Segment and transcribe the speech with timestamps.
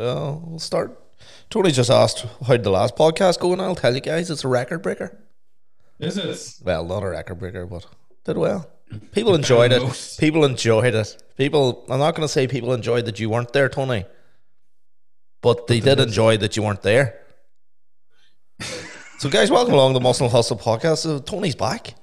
[0.00, 0.98] Uh, we'll start.
[1.50, 4.48] Tony just asked how the last podcast go, and I'll tell you guys it's a
[4.48, 5.18] record breaker.
[5.98, 6.64] Is it?
[6.64, 7.84] Well, not a record breaker, but
[8.24, 8.66] did well.
[9.12, 10.16] People enjoyed it.
[10.18, 11.22] People enjoyed it.
[11.36, 11.84] People.
[11.90, 14.06] I'm not going to say people enjoyed that you weren't there, Tony,
[15.42, 17.20] but they did enjoy that you weren't there.
[19.18, 20.98] so, guys, welcome along the Muscle Hustle podcast.
[20.98, 21.94] So, Tony's back.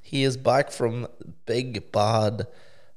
[0.00, 1.08] He is back from
[1.44, 2.46] big bad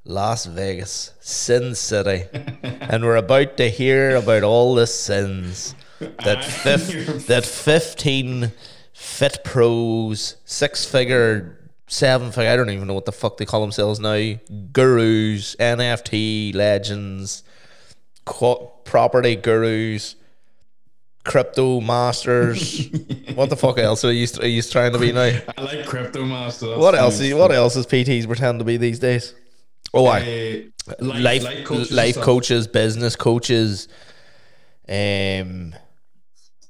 [0.07, 2.23] Las Vegas, Sin City,
[2.63, 8.53] and we're about to hear about all the sins that fif- that fifteen
[8.93, 12.49] fit pros, six figure, seven figure.
[12.49, 14.35] I don't even know what the fuck they call themselves now.
[14.71, 17.43] Gurus, NFT legends,
[18.25, 20.15] qu- property gurus.
[21.25, 22.87] Crypto masters.
[23.35, 25.37] what the fuck else are you, are you trying to be now?
[25.57, 26.77] I like Crypto masters.
[26.77, 27.19] What else?
[27.19, 27.33] nice.
[27.33, 29.33] What else is PTs pretend to be these days?
[29.93, 32.17] Oh, I Uh, life life, coaches.
[32.17, 32.73] coaches, and stuff.
[32.73, 33.87] business coaches,
[34.87, 35.75] um,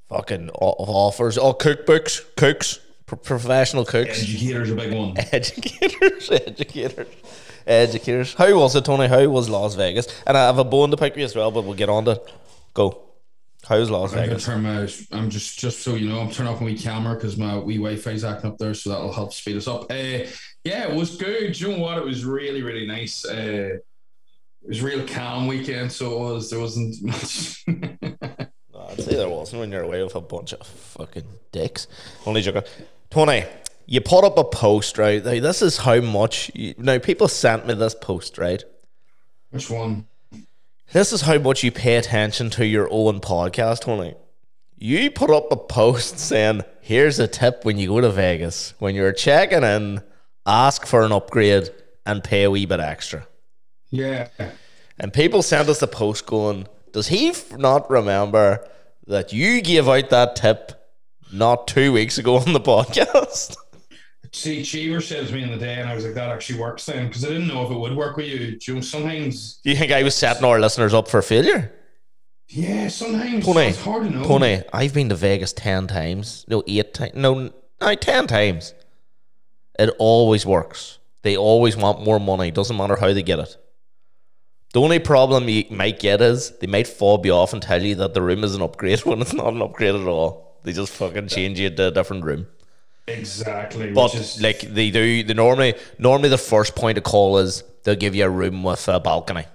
[0.09, 5.13] fucking offers, oh cookbooks, cooks, pro- professional cooks, Educator's a big one.
[5.31, 7.07] educators, educators,
[7.67, 8.33] educators.
[8.33, 9.07] How was it, Tony?
[9.07, 10.07] How was Las Vegas?
[10.25, 12.11] And I have a bone to pick you as well, but we'll get on to
[12.11, 12.33] it.
[12.73, 13.03] Go.
[13.67, 14.45] How's Las I'm Vegas?
[14.45, 14.87] turn my.
[15.11, 17.75] I'm just just so you know, I'm turning off my wee camera because my wee
[17.77, 19.91] Wi-Fi's acting up there, so that'll help speed us up.
[19.91, 20.19] Uh,
[20.67, 21.59] yeah, it was good.
[21.59, 21.97] You know what?
[21.97, 23.25] It was really really nice.
[23.25, 23.79] Uh,
[24.61, 26.49] it was a real calm weekend, so it was.
[26.49, 27.63] There wasn't much.
[27.67, 31.87] No, I'd say there wasn't when you're away with a bunch of fucking dicks.
[32.25, 32.63] Only joking.
[33.09, 33.45] Tony,
[33.85, 35.23] you put up a post, right?
[35.23, 36.51] Now, this is how much.
[36.53, 38.63] You, now, people sent me this post, right?
[39.51, 40.07] Which one?
[40.91, 44.15] This is how much you pay attention to your own podcast, Tony.
[44.77, 48.73] You put up a post saying, here's a tip when you go to Vegas.
[48.79, 50.01] When you're checking in,
[50.47, 51.69] ask for an upgrade
[52.05, 53.27] and pay a wee bit extra.
[53.91, 54.29] Yeah.
[54.97, 58.67] And people sent us a post going, does he f- not remember
[59.05, 60.71] that you gave out that tip
[61.31, 63.55] not two weeks ago on the podcast?
[64.33, 66.85] See, Cheever said to me in the day, and I was like, that actually works
[66.85, 68.57] then, because I didn't know if it would work with you.
[68.57, 71.71] Do you know, sometimes, Do you think I was setting our listeners up for failure?
[72.49, 74.23] yeah, sometimes Tony, it's hard to know.
[74.23, 76.45] Tony, I've been to Vegas 10 times.
[76.47, 77.13] No, eight times.
[77.15, 77.51] No,
[77.81, 78.73] no, 10 times.
[79.77, 80.99] It always works.
[81.21, 82.51] They always want more money.
[82.51, 83.57] Doesn't matter how they get it.
[84.73, 87.95] The only problem you might get is they might fob you off and tell you
[87.95, 90.59] that the room is an upgrade when it's not an upgrade at all.
[90.63, 92.47] They just fucking change you to a different room.
[93.07, 93.93] Exactly.
[93.93, 97.95] But is, like they do, they normally normally the first point of call is they'll
[97.95, 99.45] give you a room with a balcony,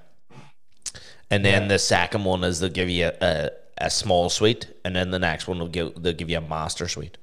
[1.30, 4.96] and then the second one is they'll give you a, a, a small suite, and
[4.96, 7.18] then the next one will give they'll give you a master suite.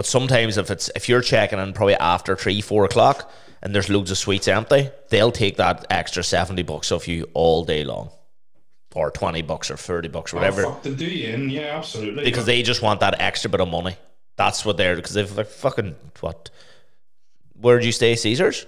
[0.00, 3.30] But sometimes if it's if you're checking in probably after three four o'clock
[3.60, 7.66] and there's loads of suites empty, they'll take that extra seventy bucks off you all
[7.66, 8.08] day long,
[8.94, 11.76] or twenty bucks or thirty bucks or whatever Oh, fuck, they do you in, yeah,
[11.76, 12.24] absolutely.
[12.24, 13.94] because they just want that extra bit of money.
[14.36, 16.48] That's what they're because they've like fucking what?
[17.60, 18.64] Where did you stay, Caesars?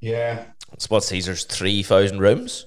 [0.00, 2.66] yeah, It's what Caesars three thousand rooms.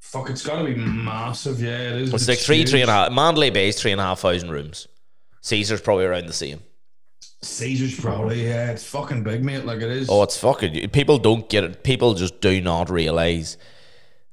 [0.00, 1.60] fuck, it's got to be massive.
[1.60, 2.14] Yeah, it is.
[2.14, 3.12] It's like three, three and a half.
[3.12, 4.88] Mandalay Bay's three and a half thousand rooms.
[5.42, 6.60] Caesars probably around the same.
[7.42, 8.46] Caesars probably.
[8.46, 9.64] Yeah, it's fucking big, mate.
[9.64, 10.08] Like it is.
[10.10, 10.90] Oh, it's fucking.
[10.90, 11.84] People don't get it.
[11.84, 13.56] People just do not realize.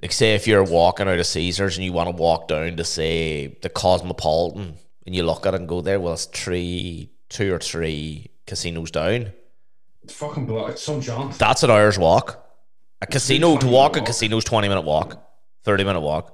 [0.02, 2.84] Like, say if you're walking out of Caesars and you want to walk down to
[2.84, 7.54] say the Cosmopolitan, and you look at it and go there, well, it's three, two
[7.54, 9.32] or three casinos down.
[10.04, 10.72] It's fucking blood.
[10.72, 11.38] It's some jaunt.
[11.38, 12.42] That's an hour's walk.
[13.02, 14.08] A casino to 20 walk a walk.
[14.08, 15.22] casino's twenty minute walk,
[15.64, 16.32] thirty minute walk.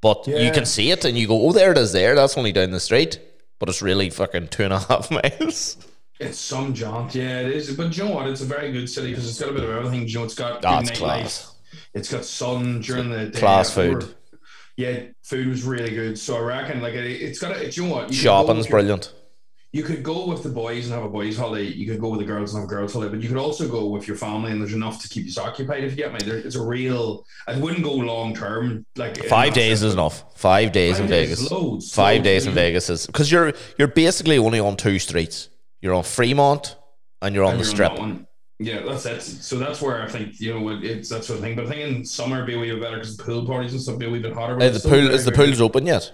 [0.00, 1.92] But you can see it and you go, oh, there it is.
[1.92, 3.20] There, that's only down the street.
[3.62, 5.76] But it's really fucking two and a half miles.
[6.18, 7.14] It's some jaunt.
[7.14, 7.72] Yeah, it is.
[7.76, 8.26] But you know what?
[8.26, 10.08] It's a very good city because it's got a bit of everything.
[10.08, 11.54] You know, it's got Ah, good class.
[11.94, 13.38] It's got sun during the day.
[13.38, 14.16] Class food.
[14.76, 16.18] Yeah, food was really good.
[16.18, 17.56] So I reckon, like, it, it's got.
[17.56, 18.08] A, you know what?
[18.08, 19.14] You Shopping's brilliant.
[19.74, 21.64] You could go with the boys and have a boys' holiday.
[21.64, 23.10] You could go with the girls and have a girls' holiday.
[23.10, 25.82] But you could also go with your family, and there's enough to keep you occupied.
[25.82, 27.24] If you get me, there, it's a real.
[27.46, 28.84] I wouldn't go long term.
[28.96, 30.24] Like Five days sense, is enough.
[30.38, 31.40] Five days Five in days Vegas.
[31.40, 31.94] is loads.
[31.94, 32.24] Five Loads.
[32.24, 35.48] days in Vegas is because you're you're basically only on two streets.
[35.80, 36.76] You're on Fremont
[37.22, 37.98] and you're on And the you're strip.
[37.98, 38.26] one.
[38.58, 39.22] Yeah, that's it.
[39.22, 41.56] So that's where I think you know it- it's that sort of thing.
[41.56, 43.80] But I think in summer be a wee bit better because the pool parties and
[43.80, 44.54] stuff be a wee bit hotter.
[44.60, 46.12] Uh, the pool is the pool's open yet?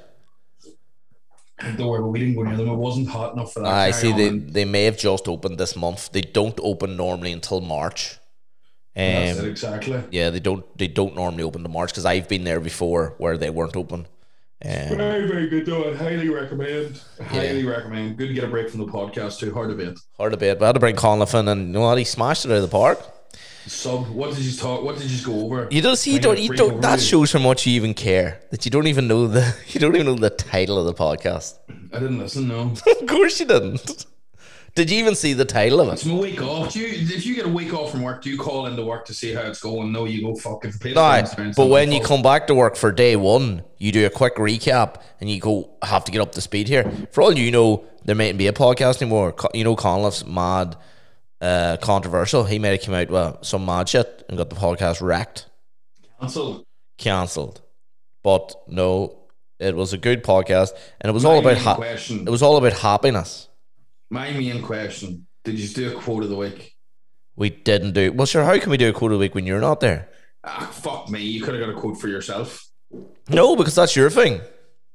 [1.76, 2.68] Don't worry, we didn't go near them.
[2.68, 3.68] It wasn't hot enough for that.
[3.72, 4.12] I see.
[4.12, 6.12] They they may have just opened this month.
[6.12, 8.18] They don't open normally until March.
[8.94, 10.02] That's Um, it exactly.
[10.10, 10.64] Yeah, they don't.
[10.78, 14.06] They don't normally open to March because I've been there before where they weren't open.
[14.64, 15.92] Um, Very, very good though.
[15.92, 17.00] I highly recommend.
[17.24, 18.16] Highly recommend.
[18.16, 19.52] Good to get a break from the podcast too.
[19.54, 19.98] Hard a bit.
[20.16, 21.98] hard a bit, but I had to bring Conliffe in, and you know what?
[21.98, 22.98] He smashed it out of the park.
[23.68, 24.08] Sub.
[24.08, 24.82] What did you talk?
[24.82, 25.68] What did you go over?
[25.70, 26.12] You don't see.
[26.12, 26.38] You don't.
[26.38, 26.80] You don't.
[26.80, 28.40] That shows how much you even care.
[28.50, 29.54] That you don't even know the.
[29.68, 31.58] You don't even know the title of the podcast.
[31.92, 32.48] I didn't listen.
[32.48, 32.74] No.
[33.00, 34.06] Of course you didn't.
[34.74, 36.08] Did you even see the title of It's it?
[36.08, 36.72] my week off.
[36.72, 39.06] Do you, if you get a week off from work, do you call into work
[39.06, 39.90] to see how it's going?
[39.90, 40.78] No, you go fuck it.
[40.80, 44.06] Play the No, but when you come back to work for day one, you do
[44.06, 46.88] a quick recap and you go have to get up to speed here.
[47.10, 49.34] For all you know, there mightn't be a podcast anymore.
[49.52, 50.76] You know, Conliffe's mad,
[51.40, 52.44] uh, controversial.
[52.44, 55.46] He might have come out with some mad shit and got the podcast wrecked,
[56.20, 56.64] Cancelled.
[56.98, 57.60] cancelled.
[58.24, 59.18] But no,
[59.58, 60.70] it was a good podcast,
[61.00, 62.26] and it was all about ha- question.
[62.26, 63.48] it was all about happiness.
[64.10, 66.74] My main question: Did you do a quote of the week?
[67.36, 68.26] We didn't do well.
[68.26, 70.08] Sure, how can we do a quote of the week when you're not there?
[70.44, 71.20] Ah, fuck me.
[71.22, 72.66] You could have got a quote for yourself.
[73.28, 74.40] No, because that's your thing.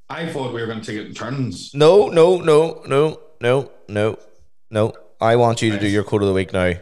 [0.09, 1.73] I thought we were going to take it in turns.
[1.73, 4.17] No, no, no, no, no, no,
[4.69, 4.93] no.
[5.23, 6.73] I want you to do your quote of the week now,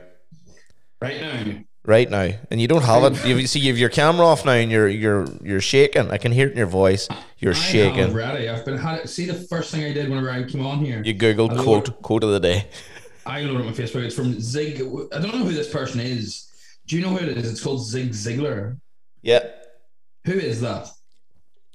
[0.99, 3.25] Right now, right now, and you don't have it.
[3.25, 6.09] You see, you have your camera off now, and you're you're you're shaking.
[6.11, 7.07] I can hear it in your voice.
[7.38, 8.13] You're I shaking.
[8.13, 8.49] ready.
[8.49, 9.09] I've been had it.
[9.09, 11.01] See the first thing I did whenever I came on here.
[11.05, 12.67] You googled quote quote of the day.
[13.25, 14.03] I loaded it on my Facebook.
[14.03, 14.81] It's from Zig.
[15.13, 16.47] I don't know who this person is.
[16.87, 17.51] Do you know who it is?
[17.51, 18.79] It's called Zig Ziglar.
[19.21, 19.45] Yeah,
[20.25, 20.89] Who is that?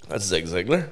[0.09, 0.91] that's Zig Ziglar.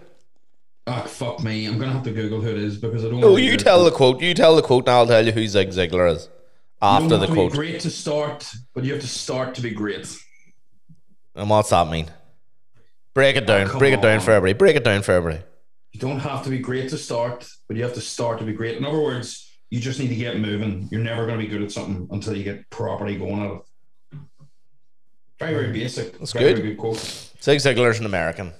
[0.87, 1.67] Ah, fuck me.
[1.67, 3.21] I'm gonna have to Google who it is because I don't.
[3.21, 4.21] Wanna you tell the quote.
[4.21, 6.29] You tell the quote, and I'll tell you who Zig Ziglar is
[6.83, 7.53] after the have to quote.
[7.53, 10.15] Be great to start, but you have to start to be great.
[11.35, 12.11] And what's that mean?
[13.15, 13.71] Break it down.
[13.73, 14.21] Oh, Break it down on.
[14.21, 14.59] for everybody.
[14.59, 15.43] Break it down for everybody.
[15.93, 18.53] You don't have to be great to start, but you have to start to be
[18.53, 18.77] great.
[18.77, 20.89] In other words, you just need to get moving.
[20.91, 24.19] You're never going to be good at something until you get properly going at it.
[25.39, 26.19] Very, very basic.
[26.19, 26.57] That's very, good.
[26.59, 26.99] Very good quote.
[27.43, 28.53] Zig Ziglar's an American.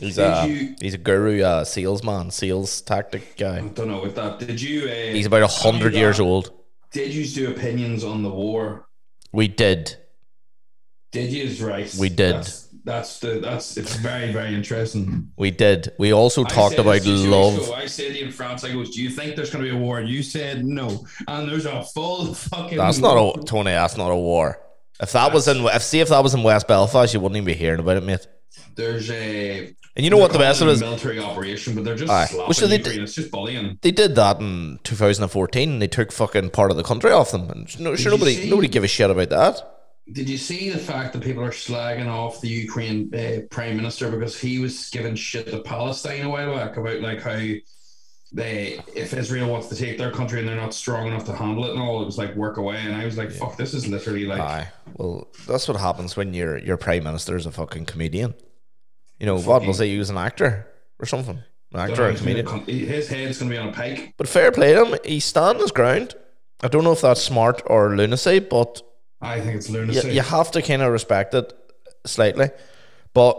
[0.00, 3.58] He's a you- he's a guru, uh, salesman, sales tactic guy.
[3.58, 4.38] I don't know with that.
[4.38, 4.88] Did you?
[4.88, 6.50] Uh, He's about a hundred years old.
[6.92, 8.86] Did you do opinions on the war?
[9.32, 9.96] We did.
[11.12, 11.66] Did you?
[11.66, 11.92] Right.
[11.98, 12.36] We did.
[12.36, 13.40] That's, that's the.
[13.40, 13.76] That's.
[13.76, 15.30] It's very, very interesting.
[15.36, 15.92] We did.
[15.98, 17.70] We also talked about this two weeks love.
[17.72, 19.98] I said in France, I goes, "Do you think there's going to be a war?"
[19.98, 22.78] And you said no, and there's a full fucking.
[22.78, 23.72] That's not a Tony.
[23.72, 24.60] That's not a war.
[25.00, 27.46] If that was in, if see if that was in West Belfast, you wouldn't even
[27.46, 28.26] be hearing about it, mate.
[28.74, 29.74] There's a.
[29.96, 30.80] And you know what the best of it is?
[30.80, 32.26] military operation, but they're just Aye.
[32.26, 32.96] slapping so they Ukraine.
[32.96, 33.78] did- It's just bullying.
[33.82, 35.78] They did that in 2014.
[35.80, 38.68] They took fucking part of the country off them, and no, sure nobody see- nobody
[38.68, 39.76] give a shit about that.
[40.12, 44.10] Did you see the fact that people are slagging off the Ukraine uh, prime minister
[44.10, 47.38] because he was giving shit to Palestine a while back about like how
[48.32, 51.64] they if Israel wants to take their country and they're not strong enough to handle
[51.64, 52.78] it and all, it was like work away.
[52.78, 54.68] And I was like, fuck, this is literally like Aye.
[54.94, 58.34] Well, that's what happens when your your prime minister is a fucking comedian.
[59.18, 59.88] You know what was he?
[59.90, 60.66] He was an actor
[60.98, 61.40] or something.
[61.72, 62.88] An actor or he's gonna comedian.
[62.88, 64.14] his head's gonna be on a pike.
[64.16, 64.98] But fair play to him.
[65.04, 66.14] He's standing his ground.
[66.62, 68.82] I don't know if that's smart or lunacy, but
[69.20, 70.12] I think it's you, lunacy.
[70.12, 71.52] you have to kind of respect it
[72.06, 72.50] slightly.
[73.12, 73.34] But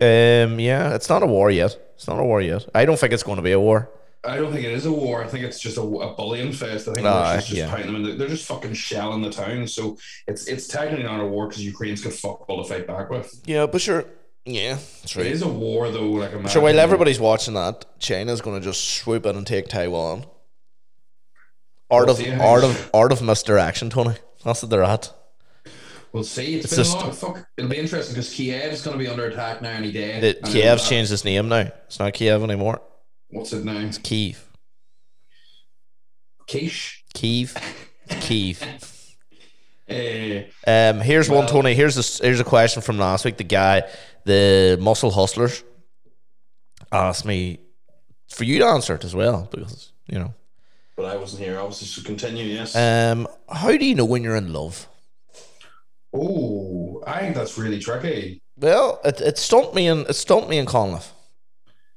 [0.00, 1.76] um, yeah, it's not a war yet.
[1.94, 2.66] It's not a war yet.
[2.74, 3.90] I don't think it's going to be a war.
[4.24, 5.22] I don't think it is a war.
[5.22, 6.88] I think it's just a, a bullying fest.
[6.88, 7.82] I think Aye, Russia's just yeah.
[7.82, 7.94] them.
[7.96, 9.66] in the- They're just fucking shelling the town.
[9.68, 13.10] So it's it's technically not a war because Ukraine's got fuck all to fight back
[13.10, 13.40] with.
[13.46, 14.04] Yeah, but sure.
[14.44, 16.08] Yeah, that's It is a war though.
[16.08, 19.68] Like a Sure, while everybody's watching that, China's going to just swoop in and take
[19.68, 20.24] Taiwan.
[21.90, 24.14] Art of We'll how art it- of art of misdirection, Tony.
[24.44, 25.12] That's what they're at.
[26.12, 26.56] We'll see.
[26.56, 27.08] It's It's been just- a lot.
[27.10, 27.46] of Fuck.
[27.56, 30.20] It'll be interesting because Kiev is going to be under attack now any day.
[30.20, 31.70] The, Kiev's changed its name now.
[31.86, 32.80] It's not Kiev anymore.
[33.30, 33.90] What's it now?
[34.02, 34.44] Keith.
[36.48, 36.98] Keish.
[37.14, 37.56] Keith.
[38.20, 38.62] Keith.
[38.62, 38.74] Uh,
[40.66, 41.74] Um, here's one, Well- Tony.
[41.74, 43.38] Here's a here's a question from last week.
[43.38, 43.84] The guy,
[44.24, 45.64] the muscle hustlers,
[46.92, 47.60] asked me
[48.28, 50.34] for you to answer it as well because you know.
[50.94, 51.58] but I wasn't here.
[51.58, 52.44] Obviously, so continue.
[52.44, 52.76] Yes.
[52.76, 54.86] Um, how do you know when you're in love?
[56.12, 58.42] oh, I think that's really tricky.
[58.58, 61.12] Well, it, it stumped me and it stumped me in Conliffe.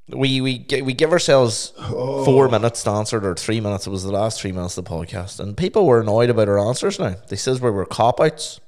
[0.09, 2.25] We we gi- we give ourselves Oh.
[2.25, 3.87] four minutes to answer it, or three minutes.
[3.87, 6.59] It was the last three minutes of the podcast, and people were annoyed about our
[6.59, 6.99] answers.
[6.99, 8.59] Now they says we were cop outs.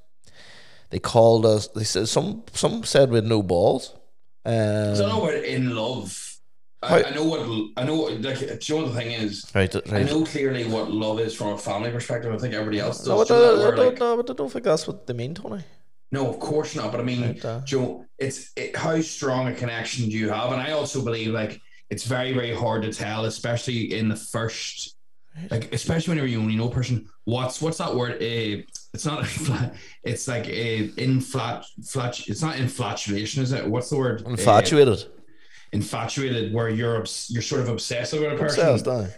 [0.90, 1.68] They called us.
[1.68, 3.94] They said some some said we had no balls.
[4.46, 6.20] Um, I don't know what in love.
[6.82, 7.40] I, I know what
[7.78, 7.96] I know.
[7.96, 9.50] What, like, do you know what the thing is?
[9.56, 12.34] right, I know clearly what love is from a family perspective.
[12.34, 13.08] I think everybody else does.
[13.08, 14.66] No, I Do you know that I where, don't, like- no, but I don't think
[14.66, 15.64] that's what they mean, Tony.
[16.14, 16.92] No, of course not.
[16.92, 20.52] But I mean, uh, Joe, it's it, how strong a connection do you have?
[20.52, 24.96] And I also believe like it's very very hard to tell, especially in the first,
[25.50, 27.10] like especially whenever you only know a person.
[27.26, 28.14] What's what's that word?
[28.22, 28.62] Uh,
[28.94, 29.26] it's not.
[29.46, 32.14] Flat, it's like a inflat flat.
[32.28, 33.66] It's not infatuation, is it?
[33.68, 34.24] What's the word?
[34.24, 35.06] Uh, Infatuated.
[35.72, 38.68] infatuated, where you're you're sort of obsessed with a person.
[38.68, 39.14] Obsessed.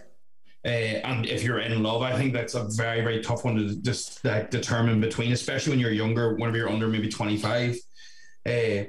[0.66, 3.76] Uh, and if you're in love, I think that's a very, very tough one to
[3.76, 7.76] just like, determine between, especially when you're younger, whenever you're under maybe 25.
[8.44, 8.84] Uh,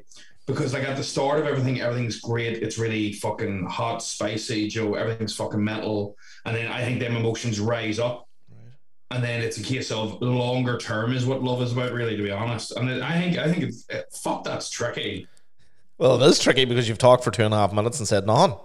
[0.48, 2.64] because like at the start of everything, everything's great.
[2.64, 4.96] It's really fucking hot, spicy, Joe.
[4.96, 6.16] Everything's fucking metal,
[6.46, 8.28] and then I think them emotions rise up,
[9.12, 12.24] and then it's a case of longer term is what love is about, really, to
[12.24, 12.72] be honest.
[12.72, 15.28] And I think I think it's it, fuck that's tricky.
[15.98, 18.26] Well, it is tricky because you've talked for two and a half minutes and said
[18.26, 18.56] none.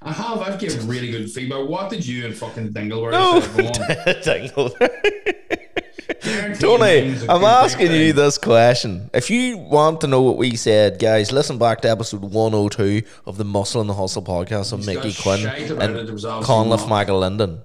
[0.00, 0.38] I have.
[0.40, 1.68] I've given really good feedback.
[1.68, 4.48] What did you and fucking Dingleberry No, say?
[4.54, 4.70] Go on.
[4.70, 6.58] Dingle.
[6.60, 9.10] Tony, I'm asking you this question.
[9.12, 13.36] If you want to know what we said, guys, listen back to episode 102 of
[13.38, 16.04] the Muscle and the Hustle podcast of He's Mickey Quinn and it.
[16.06, 17.62] There was obviously Conliffe not- Michael Linden.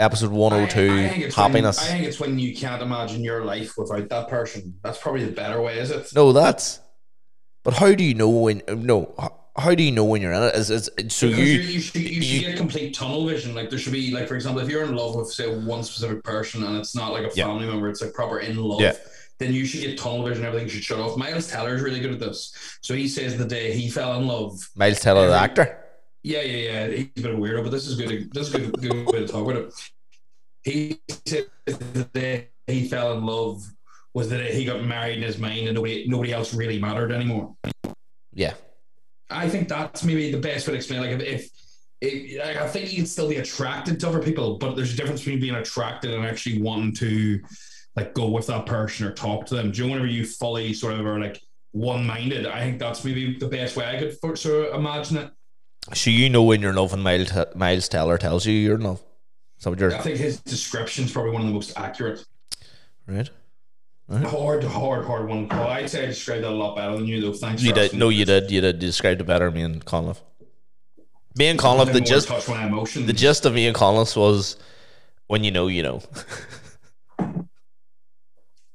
[0.00, 1.78] Episode 102, I- I think oh it's happiness.
[1.80, 4.78] When, I think it's when you can't imagine your life without that person.
[4.84, 6.08] That's probably the better way, is it?
[6.14, 6.78] no, that's.
[7.64, 8.62] But how do you know when?
[8.68, 9.12] No,
[9.58, 10.54] how do you know when you're in it?
[10.54, 11.36] Is, is so you?
[11.36, 13.54] you, should, you should get complete tunnel vision.
[13.54, 16.22] Like there should be, like for example, if you're in love with say one specific
[16.22, 17.46] person and it's not like a Yeah.
[17.46, 18.80] family member, it's like proper in love.
[18.80, 18.94] Yeah.
[19.38, 20.44] Then you should get tunnel vision.
[20.44, 21.16] Everything should shut off.
[21.16, 22.52] Miles Teller is really good at this.
[22.80, 24.58] So he says the day he fell in love.
[24.74, 25.84] Miles Teller, the um, actor.
[26.22, 26.86] Yeah, yeah, yeah.
[26.88, 28.32] He's a bit of a weirdo, but this is good.
[28.32, 29.74] This is a good, good way to talk about it.
[30.64, 33.64] He said the day he fell in love
[34.14, 37.12] was the day he got married in his mind, and nobody, nobody else really mattered
[37.12, 37.54] anymore.
[38.34, 38.54] Yeah,
[39.30, 41.00] I think that's maybe the best way to explain.
[41.00, 41.50] Like if,
[42.00, 44.96] if, like, I think you can still be attracted to other people, but there's a
[44.96, 47.40] difference between being attracted and actually wanting to
[47.96, 49.72] like go with that person or talk to them.
[49.72, 51.40] Do you know whenever you fully sort of are like
[51.72, 52.46] one minded?
[52.46, 55.30] I think that's maybe the best way I could for, sort of imagine it.
[55.92, 58.82] so you know when you're in love and Miles, Miles Teller tells you you're in
[58.82, 59.02] love.
[59.58, 62.24] So you're I think his description is probably one of the most accurate.
[63.06, 63.28] right.
[64.10, 65.48] Hard, hard, hard one.
[65.48, 67.34] Well, I'd say I described that a lot better than you, though.
[67.34, 67.62] Thanks.
[67.62, 67.92] You for did.
[67.92, 68.50] No, you did.
[68.50, 68.76] You did.
[68.82, 69.50] You described it better.
[69.50, 70.22] Me and Conliffe.
[71.36, 72.28] Me and bit The gist.
[72.28, 73.06] touch my emotions.
[73.06, 74.56] The gist of me and Conliffe was,
[75.26, 76.00] when you know, you know.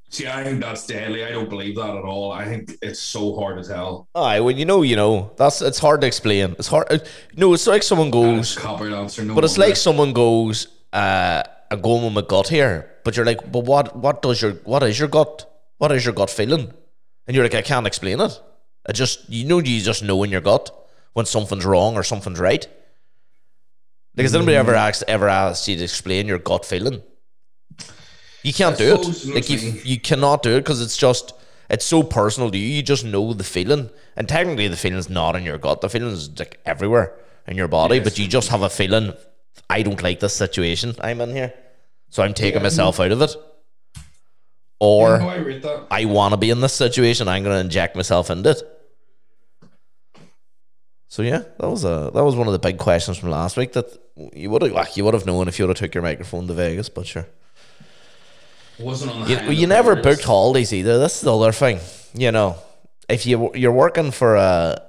[0.10, 1.26] See, I think that's deadly.
[1.26, 2.32] I don't believe that at all.
[2.32, 4.08] I think it's so hard to tell.
[4.14, 5.32] Aye, when you know, you know.
[5.38, 6.52] That's it's hard to explain.
[6.60, 6.86] It's hard.
[6.92, 7.00] uh,
[7.36, 9.24] No, it's like someone goes, answer.
[9.26, 13.26] No but it's like someone goes, uh, "I'm going with my gut here," but you're
[13.26, 13.96] like, "But what?
[13.96, 14.52] What does your?
[14.64, 15.50] What is your gut?
[15.78, 16.74] What is your gut feeling?"
[17.28, 18.40] And you're like, "I can't explain it.
[18.86, 20.70] I just, you know, you just know in your gut
[21.14, 22.68] when something's wrong or something's right."
[24.16, 27.02] Like, has anybody ever asked ever asked you to explain your gut feeling?
[28.44, 29.26] You can't I do it.
[29.34, 31.34] Like you, you cannot do it because it's just
[31.70, 32.68] it's so personal to you.
[32.68, 35.82] You just know the feeling, and technically the feeling's not in your gut.
[35.82, 37.16] The feeling's like everywhere
[37.48, 38.04] in your body, Yes.
[38.04, 39.14] but you just have a feeling.
[39.70, 41.54] I don't like this situation I'm in here,
[42.14, 42.64] so I'm taking Yeah.
[42.64, 43.36] myself out of it.
[43.96, 44.02] Yeah,
[44.80, 45.30] Or no,
[45.90, 46.02] I.
[46.02, 47.28] I want to be in this situation.
[47.28, 48.62] I'm going to inject myself into it.
[51.08, 53.74] So yeah, that was a that was one of the big questions from last week
[53.74, 53.86] that
[54.34, 56.54] you would have you would have known if you would have took your microphone to
[56.54, 57.28] Vegas, but sure.
[58.80, 59.30] Wasn't on the.
[59.46, 60.98] You, you never booked holidays either.
[60.98, 61.80] That's the other thing.
[62.16, 62.56] You know,
[63.08, 64.82] if you you're working for a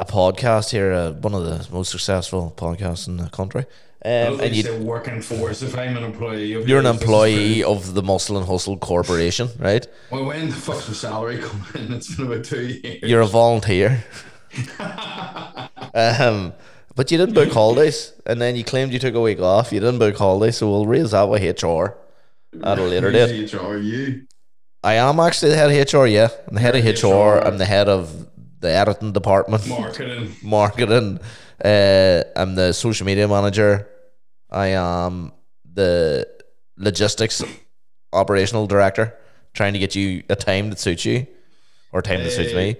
[0.00, 3.64] a podcast here, uh, one of the most successful podcasts in the country,
[4.04, 5.62] um, and think you say working for us.
[5.62, 8.46] If I'm an employee, of you're an yours, this is employee of the Muscle and
[8.46, 9.86] Hustle Corporation, right?
[10.10, 11.92] Well, when the fuck's my salary coming in?
[11.96, 13.02] It's been about two years.
[13.02, 14.04] You're a volunteer.
[15.94, 16.52] Um,
[16.94, 19.72] but you didn't book holidays, and then you claimed you took a week off.
[19.72, 21.94] You didn't book holidays, so we'll raise that with HR
[22.62, 23.52] at a later date.
[23.52, 24.26] HR, you?
[24.84, 26.28] I am actually the head of HR, yeah.
[26.48, 27.38] I'm the head of You're HR.
[27.38, 27.46] HR.
[27.46, 28.28] I'm the head of
[28.60, 30.36] the editing department, Marketing.
[30.42, 31.20] marketing.
[31.64, 33.88] Uh, I'm the social media manager.
[34.50, 35.32] I am
[35.74, 36.28] the
[36.76, 37.42] logistics
[38.12, 39.16] operational director,
[39.54, 41.26] trying to get you a time that suits you,
[41.92, 42.76] or time that suits me.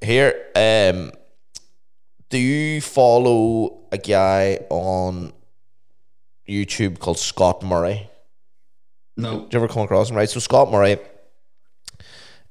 [0.00, 1.12] Here, um,
[2.28, 5.32] do you follow a guy on
[6.48, 8.08] YouTube called Scott Murray?
[9.16, 9.42] No.
[9.42, 10.16] Did you ever come across him?
[10.16, 10.28] Right.
[10.28, 10.98] So Scott Murray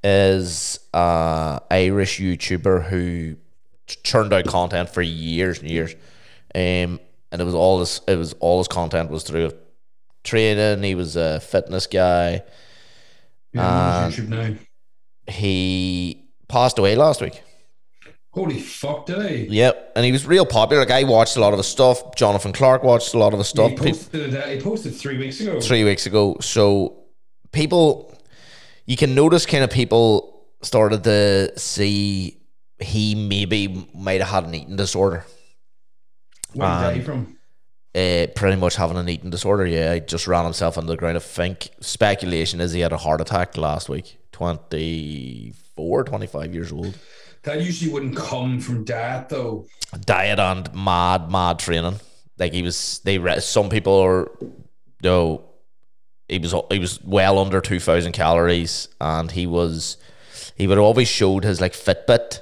[0.03, 3.35] is a Irish YouTuber who
[3.87, 5.93] churned out content for years and years,
[6.53, 6.99] um,
[7.31, 8.01] and it was all this.
[8.07, 9.51] it was all his content was through
[10.23, 10.83] training.
[10.83, 12.43] He was a fitness guy.
[13.53, 14.55] Yeah, YouTube now.
[15.27, 17.41] He passed away last week.
[18.31, 19.29] Holy fuck, did I?
[19.49, 20.83] Yep, and he was real popular.
[20.83, 22.15] Like I watched a lot of his stuff.
[22.15, 23.71] Jonathan Clark watched a lot of his stuff.
[23.71, 25.61] He posted, uh, he posted three weeks ago.
[25.61, 26.35] three weeks ago.
[26.41, 27.05] So
[27.53, 28.13] people,
[28.85, 32.41] you can notice kind of people started to see
[32.85, 35.25] he maybe might have had an eating disorder.
[36.53, 37.37] Where did um, he from?
[37.95, 39.65] Uh, pretty much having an eating disorder.
[39.65, 41.17] Yeah, he just ran himself into the ground.
[41.17, 44.17] I think speculation is he had a heart attack last week.
[44.31, 46.97] 24, 25 years old.
[47.43, 49.67] That usually wouldn't come from diet, though.
[50.01, 51.99] Diet and mad, mad training.
[52.37, 52.99] like he was.
[53.05, 54.29] They re- some people are,
[55.01, 55.45] no,
[56.27, 59.97] he was he was well under two thousand calories, and he was
[60.55, 62.41] he would always showed his like Fitbit.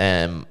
[0.00, 0.46] Um,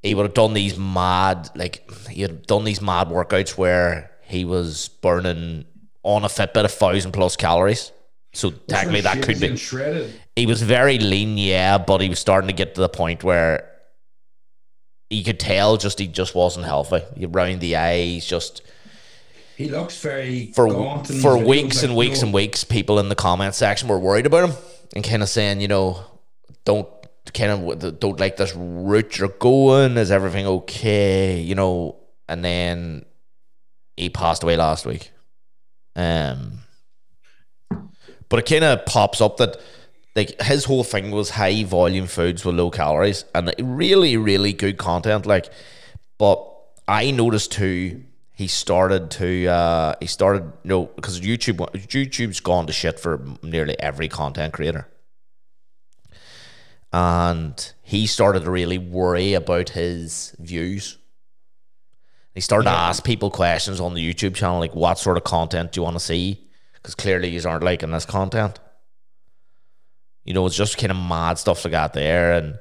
[0.00, 4.44] he would have done these mad like he had done these mad workouts where he
[4.44, 5.64] was burning
[6.04, 7.90] on a Fitbit a thousand plus calories.
[8.32, 10.14] So technically, that could be shredded.
[10.36, 13.68] He was very lean, yeah, but he was starting to get to the point where
[15.10, 17.02] you could tell just he just wasn't healthy.
[17.26, 18.62] Around the eyes, just
[19.56, 20.68] He looks very for
[21.04, 24.26] for weeks like, and weeks no- and weeks, people in the comment section were worried
[24.26, 24.56] about him
[24.94, 26.02] and kind of saying, you know,
[26.64, 26.88] don't
[27.30, 29.96] kind of don't like this route you're going.
[29.96, 31.40] Is everything okay?
[31.40, 31.96] You know,
[32.28, 33.04] and then
[33.96, 35.12] he passed away last week.
[35.94, 36.60] Um,
[38.28, 39.60] but it kind of pops up that
[40.16, 44.78] like his whole thing was high volume foods with low calories and really really good
[44.78, 45.26] content.
[45.26, 45.50] Like,
[46.18, 46.42] but
[46.88, 48.04] I noticed too.
[48.34, 53.22] He started to uh, he started you know because YouTube YouTube's gone to shit for
[53.42, 54.88] nearly every content creator,
[56.92, 60.98] and he started to really worry about his views.
[62.34, 65.72] He started to ask people questions on the YouTube channel, like what sort of content
[65.72, 66.48] do you want to see?
[66.74, 68.58] Because clearly you aren't liking this content.
[70.24, 72.58] You know, it's just kind of mad stuff like that there, and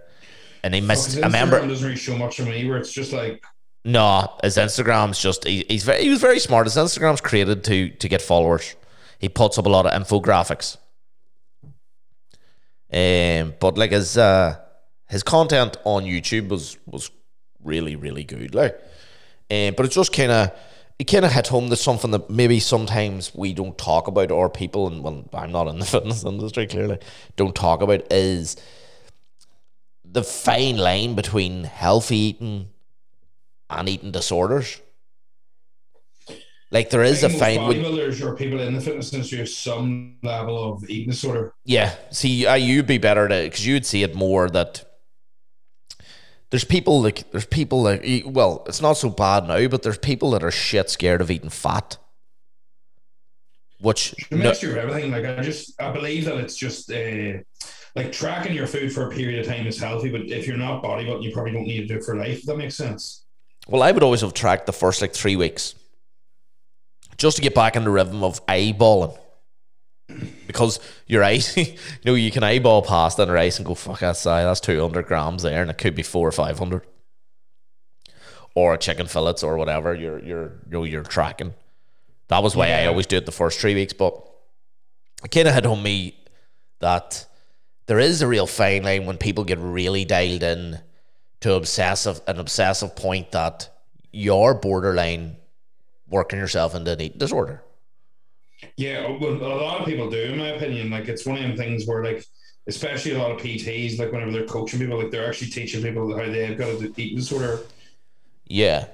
[0.64, 1.18] and he missed.
[1.18, 3.44] I remember Instagram doesn't really show much of me where it's just like
[3.84, 6.68] no, his Instagram's just he, he's very he was very smart.
[6.68, 8.76] His Instagram's created to to get followers.
[9.20, 10.78] He puts up a lot of infographics.
[12.94, 14.58] Um, but like his uh
[15.08, 17.12] his content on YouTube was was
[17.64, 18.54] really really good.
[18.54, 18.74] Like,
[19.50, 20.52] um, but it just kind of
[21.00, 24.50] it kind of hit home that something that maybe sometimes we don't talk about or
[24.50, 27.00] people and well I'm not in the fitness industry clearly
[27.38, 28.56] don't talk about is
[30.12, 32.68] the fine line between healthy eating
[33.70, 34.82] and eating disorders.
[36.72, 37.58] Like there is a fine.
[37.58, 41.54] bodybuilders or people in the fitness industry have some level of eating disorder.
[41.66, 44.86] Yeah, see, uh, you'd be better to because you'd see it more that
[46.50, 50.32] there's people like there's people like well, it's not so bad now, but there's people
[50.32, 51.98] that are shit scared of eating fat.
[53.82, 55.12] Which A no, mixture of everything.
[55.12, 57.40] Like I just I believe that it's just uh,
[57.96, 60.84] like tracking your food for a period of time is healthy, but if you're not
[60.84, 62.40] bodybuilding, you probably don't need to do it for life.
[62.40, 63.26] If that makes sense.
[63.68, 65.76] well, I would always have tracked the first like three weeks
[67.22, 69.16] just to get back in the rhythm of eyeballing.
[70.48, 74.26] Because your ice, you know, you can eyeball past on rice and go, fuck, that's,
[74.26, 76.82] uh, that's 200 grams there, and it could be four or 500.
[78.56, 81.54] Or chicken fillets or whatever you're, you're, you know, you're tracking.
[82.28, 84.14] That was why I always do it the first three weeks, but
[85.24, 86.18] it kind of hit on me
[86.80, 87.26] that
[87.86, 90.80] there is a real fine line when people get really dialed in
[91.42, 93.70] to obsessive an obsessive point that
[94.12, 95.38] you're borderline
[96.12, 97.64] working yourself into an eating disorder.
[98.78, 100.92] Yeah, well, a lot of people do, in my opinion.
[100.92, 102.24] Like it's one of them things where, like,
[102.68, 106.16] especially a lot of PTs, like whenever they're coaching people, like they're actually teaching people
[106.16, 107.62] how they've got a eating disorder.
[108.46, 108.88] Yeah.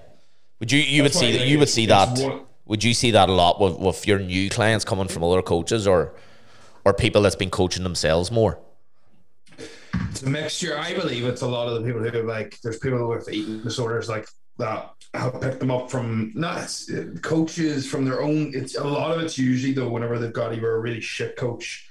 [0.59, 3.29] Would you you would see that you would see that one- would you see that
[3.29, 6.13] a lot with, with your new clients coming from other coaches or
[6.85, 8.59] or people that's been coaching themselves more?
[10.11, 10.77] It's a mixture.
[10.77, 12.59] I believe it's a lot of the people who like.
[12.61, 14.27] There's people with eating disorders like
[14.57, 16.69] that have picked them up from not
[17.21, 18.51] coaches from their own.
[18.53, 21.87] It's a lot of it's usually though whenever they've got either a really shit coach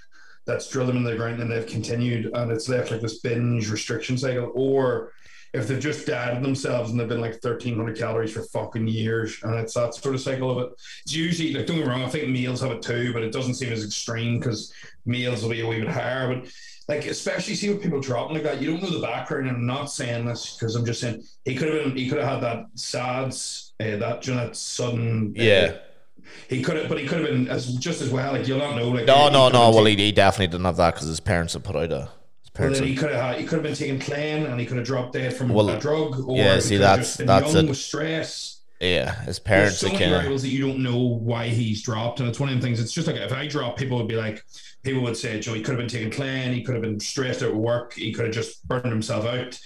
[0.46, 3.68] that's drilled them in the ground and they've continued and it's left like this binge
[3.70, 5.12] restriction cycle, or
[5.54, 9.54] if they've just dieted themselves and they've been like 1300 calories for fucking years and
[9.54, 10.72] it's that sort of cycle of it.
[11.04, 13.32] It's usually like don't get me wrong, I think meals have it too, but it
[13.32, 14.72] doesn't seem as extreme because
[15.04, 16.48] meals will be a wee bit higher, but
[16.88, 18.60] like especially see what people dropping like that.
[18.62, 19.48] You don't know the background.
[19.48, 21.96] And I'm not saying this because I'm just saying he could have been.
[21.96, 25.34] He could have had that SADS, uh, that you know, that sudden.
[25.38, 25.76] uh, Yeah.
[26.48, 28.32] he could have, but he could have been as just as well.
[28.32, 28.88] Like you'll not know.
[28.90, 29.70] Like No, he- no, he no.
[29.70, 31.96] Well, he, he definitely didn't have that because his parents had put out a.
[31.96, 32.10] Well,
[32.54, 34.78] parents then he could have had, he could have been taking clean and he could
[34.78, 36.26] have dropped dead from Well, a drug.
[36.26, 37.68] Or yeah, see, that's- just been that's young it.
[37.68, 38.55] with stress.
[38.80, 42.38] Yeah, There's parents so many variables that you don't know why he's dropped, and it's
[42.40, 42.80] one of the things.
[42.80, 44.42] It's just like if I drop, people would be like,
[44.82, 47.42] people would say, Joe, he could have been taking clean, he could have been stressed
[47.42, 49.58] out at work, he could have just burned himself out.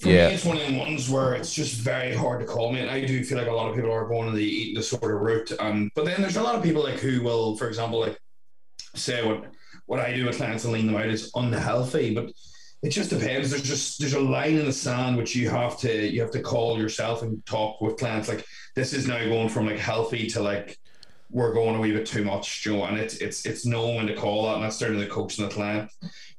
[0.00, 0.28] For Yeah.
[0.28, 2.80] me, it's one of the ones where it's just very hard to call me.
[2.80, 5.50] And I do feel like a lot of people are going the eating disorder route.
[5.58, 8.18] Um, but then there's a lot of people like who will, for example, like
[8.94, 9.46] say what
[9.86, 12.30] what I do with clients and lean them out is unhealthy, but
[12.86, 13.50] it just depends.
[13.50, 16.40] There's just there's a line in the sand which you have to you have to
[16.40, 18.28] call yourself and talk with clients.
[18.28, 18.46] Like
[18.76, 20.78] this is now going from like healthy to like
[21.30, 22.84] we're going a wee bit too much, Joe.
[22.84, 25.50] And it's it's it's knowing when to call that, and that's certainly the coach and
[25.50, 25.90] the client.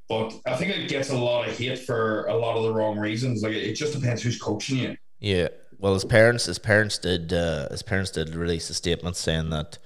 [0.07, 2.97] But I think it gets a lot of hate for a lot of the wrong
[2.97, 3.43] reasons.
[3.43, 4.97] Like it, it just depends who's coaching you.
[5.19, 5.49] Yeah.
[5.79, 9.79] well, his parents, his parents did, uh, his parents did release a statement saying that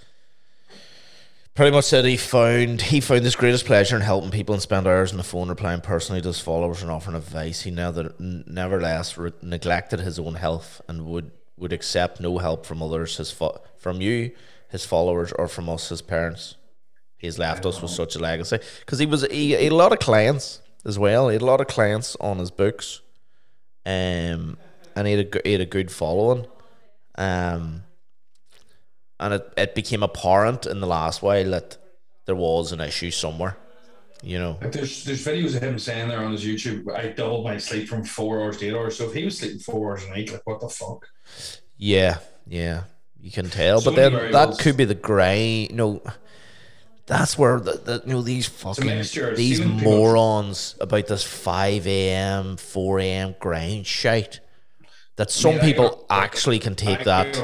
[1.55, 4.87] pretty much said he found he found his greatest pleasure in helping people and spend
[4.87, 7.61] hours on the phone replying personally to his followers and offering advice.
[7.61, 12.81] He never, nevertheless re- neglected his own health and would would accept no help from
[12.81, 14.31] others, his fo- from you,
[14.69, 16.55] his followers, or from us, his parents.
[17.17, 19.91] He's left us with such a legacy because he was he, he had a lot
[19.91, 21.29] of clients as well.
[21.29, 23.01] He had a lot of clients on his books,
[23.85, 24.57] um,
[24.95, 26.47] and he had a, he had a good following,
[27.19, 27.83] um,
[29.21, 31.77] and it, it became apparent in the last while that
[32.25, 33.55] there was an issue somewhere,
[34.23, 34.57] you know.
[34.59, 37.87] Like there's there's videos of him saying there on his YouTube, I doubled my sleep
[37.87, 38.97] from four hours to eight hours.
[38.97, 41.07] So if he was sleeping four hours a night, like what the fuck?
[41.77, 42.83] Yeah, yeah,
[43.21, 43.79] you can tell.
[43.79, 45.69] So but then many that could be the grind.
[45.69, 46.01] You know,
[47.05, 49.03] that's where the, the you know these fucking
[49.35, 52.57] these morons about this five a.m.
[52.57, 53.35] four a.m.
[53.39, 54.39] grind shite.
[55.17, 57.35] That some Yeah, people got- actually can take that.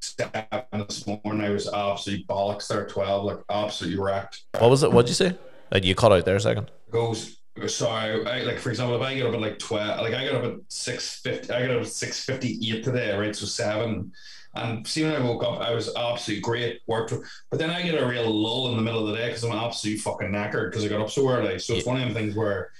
[0.00, 1.40] seven this morning.
[1.40, 2.82] I was absolutely bollocks there.
[2.84, 4.42] at Twelve, like absolutely wrecked.
[4.58, 4.92] What was it?
[4.92, 5.36] What'd you say?
[5.74, 6.70] Uh, you cut out there a second.
[6.90, 7.38] Goes.
[7.68, 10.34] Sorry, I, like for example, if I get up at like twelve, like I got
[10.34, 11.52] up at six fifty.
[11.52, 13.34] I got up at six fifty eight today, right?
[13.34, 14.12] So seven.
[14.56, 17.12] And see, when I woke up, I was absolutely great, worked.
[17.50, 19.52] But then I get a real lull in the middle of the day because I'm
[19.52, 21.58] absolutely fucking knackered because I got up so early.
[21.58, 22.70] So it's one of them things where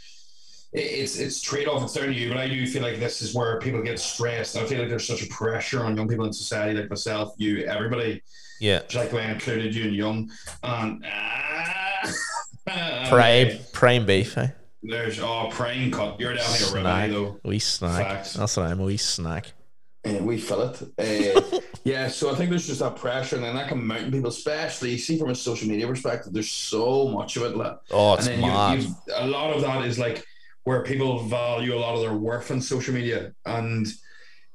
[0.74, 1.82] it's it's trade off.
[1.84, 4.56] It's down to you, but I do feel like this is where people get stressed.
[4.56, 7.64] I feel like there's such a pressure on young people in society, like myself, you,
[7.64, 8.22] everybody.
[8.60, 10.30] Yeah, Just like the way I included you and young.
[10.62, 12.12] And ah,
[13.08, 14.36] prime prime beef.
[14.38, 14.48] Eh?
[14.82, 16.20] There's oh prime cut.
[16.20, 17.10] You're definitely a Snack.
[17.10, 17.40] though.
[17.44, 18.06] We snack.
[18.06, 18.34] Facts.
[18.34, 18.80] That's what I'm.
[18.80, 19.52] A wee snack.
[20.04, 20.82] And we fill it.
[20.98, 24.28] Uh, yeah, so I think there's just that pressure, and then that can mountain people,
[24.28, 26.32] especially you see from a social media perspective.
[26.32, 27.56] There's so much of it.
[27.56, 28.82] Like, Oh, and then mad.
[28.82, 30.22] you, you, a lot of that is like
[30.64, 33.86] where people value a lot of their worth on social media, and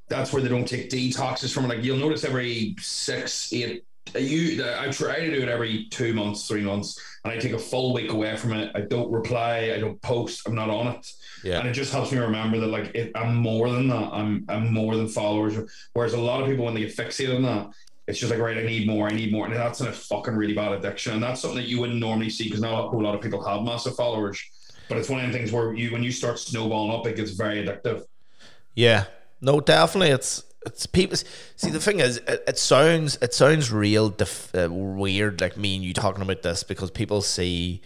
[0.09, 1.69] that's where they don't take detoxes from it.
[1.69, 3.85] Like you'll notice every six, eight.
[4.15, 7.59] You, I try to do it every two months, three months, and I take a
[7.59, 8.71] full week away from it.
[8.73, 11.07] I don't reply, I don't post, I'm not on it,
[11.43, 11.59] yeah.
[11.59, 14.09] and it just helps me remember that like it, I'm more than that.
[14.11, 15.59] I'm I'm more than followers.
[15.93, 17.67] Whereas a lot of people when they get fixated on that,
[18.07, 20.35] it's just like right, I need more, I need more, and that's in a fucking
[20.35, 23.03] really bad addiction, and that's something that you wouldn't normally see because not a whole
[23.03, 24.41] lot of people have massive followers.
[24.89, 27.31] But it's one of the things where you when you start snowballing up, it gets
[27.31, 28.05] very addictive.
[28.73, 29.05] Yeah,
[29.39, 30.09] no, definitely.
[30.09, 31.15] It's it's people.
[31.55, 35.75] See, the thing is, it, it sounds it sounds real def, uh, weird, like me
[35.75, 37.81] and you talking about this because people see,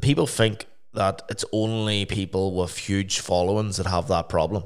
[0.00, 4.64] people think that it's only people with huge followings that have that problem.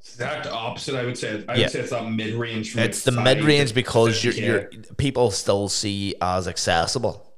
[0.00, 1.44] Exact opposite, I would say.
[1.48, 1.60] I Yeah.
[1.62, 2.76] would say it's that mid range.
[2.76, 4.62] It's the mid range because you're, you're
[4.96, 7.34] people still see as accessible,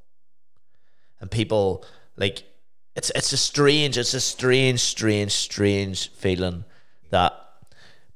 [1.20, 1.84] and people
[2.16, 2.44] like
[2.94, 6.64] it's it's a strange, it's a strange, strange, strange feeling
[7.10, 7.32] that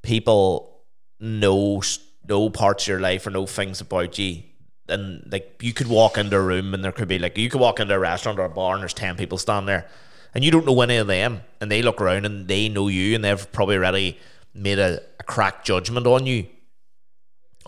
[0.03, 0.83] people
[1.19, 1.83] know
[2.29, 4.43] know parts of your life or know things about you.
[4.89, 7.61] And like you could walk into a room and there could be like you could
[7.61, 9.89] walk into a restaurant or a bar and there's ten people standing there,
[10.35, 13.15] and you don't know any of them, and they look around and they know you
[13.15, 14.19] and they've probably already
[14.55, 16.47] made a, a cracked judgment on you,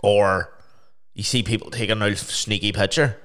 [0.03, 0.53] or
[1.13, 3.17] you see people taking a sneaky picture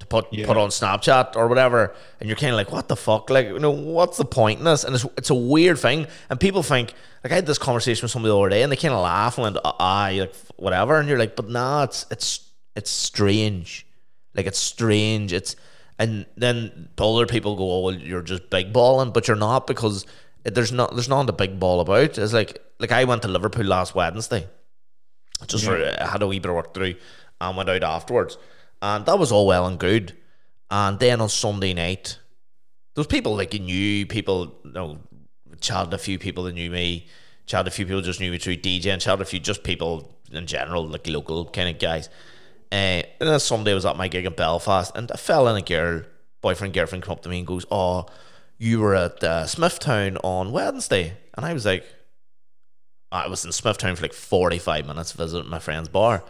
[0.00, 0.46] to put Yeah.
[0.46, 3.30] put on Snapchat or whatever, and you're kind of like, what the fuck?
[3.30, 4.84] Like, you know, what's the point in this?
[4.84, 8.12] And it's it's a weird thing, and people think like I had this conversation with
[8.12, 11.08] somebody the other day, and they kind of laugh and went, ah, like whatever, and
[11.08, 13.86] you're like, but nah, it's it's it's strange,
[14.34, 15.56] like it's strange, it's.
[16.00, 20.06] And then other people go, "Oh, well, you're just big balling," but you're not because
[20.44, 22.16] it, there's not there's not a big ball about.
[22.18, 24.46] It's like like I went to Liverpool last Wednesday,
[25.48, 26.94] just for I had a wee bit of work through,
[27.40, 28.38] and went out afterwards,
[28.82, 30.16] and that was all well and good.
[30.70, 32.18] And then on Sunday night,
[32.94, 34.98] there was people like you knew people, you know,
[35.60, 37.06] chatted a few people that knew me,
[37.46, 40.14] chatted a few people just knew me through DJ, and chatted a few just people
[40.30, 42.08] in general, like local kind of guys.
[42.70, 45.66] Uh, and then Sunday was at my gig in Belfast, and a fella and a
[45.66, 46.02] girl,
[46.42, 48.06] boyfriend, girlfriend, come up to me and goes, "Oh,
[48.58, 51.84] you were at uh, Smithtown on Wednesday," and I was like,
[53.10, 56.24] I was in Smithtown for like forty five minutes visiting my friend's bar.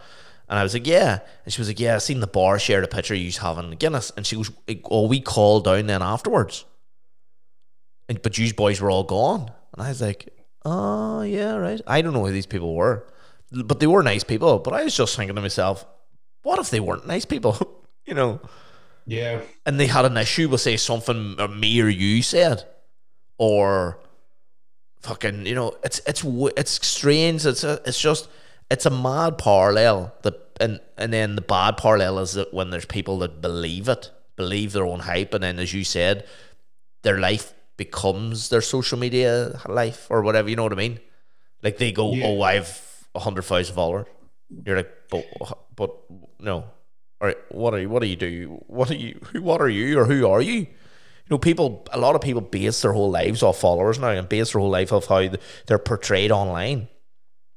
[0.49, 1.19] And I was like, yeah.
[1.45, 3.69] And she was like, yeah, I seen the bar shared a picture of you having
[3.71, 4.11] Guinness.
[4.17, 4.51] And she goes,
[4.85, 6.65] oh, we called down then afterwards.
[8.07, 9.51] And, but you boys were all gone.
[9.73, 10.33] And I was like,
[10.65, 11.79] oh, yeah, right.
[11.85, 13.05] I don't know who these people were.
[13.51, 14.57] But they were nice people.
[14.59, 15.85] But I was just thinking to myself,
[16.41, 17.81] what if they weren't nice people?
[18.05, 18.41] you know?
[19.05, 19.41] Yeah.
[19.65, 22.67] and they had an issue with say something or me or you said,
[23.39, 23.99] or
[25.01, 27.43] fucking you know it's it's it's strange.
[27.43, 28.29] It's a, it's just
[28.69, 30.13] it's a mad parallel.
[30.21, 34.11] The and and then the bad parallel is that when there's people that believe it,
[34.35, 36.25] believe their own hype, and then as you said,
[37.03, 40.49] their life becomes their social media life or whatever.
[40.49, 40.99] You know what I mean?
[41.63, 42.25] Like they go, Yeah.
[42.27, 44.07] oh, I've a hundred thousand followers.
[44.65, 45.25] You're like, but
[45.75, 45.95] but
[46.39, 46.65] no.
[47.21, 47.89] All right, what are you?
[47.89, 48.63] What do you do?
[48.67, 49.19] What are you?
[49.33, 49.41] Who?
[49.41, 49.99] What are you?
[49.99, 50.53] Or who are you?
[50.53, 50.67] You
[51.29, 51.85] know, people.
[51.91, 54.69] A lot of people base their whole lives off followers now, and base their whole
[54.69, 55.27] life off how
[55.67, 56.87] they're portrayed online.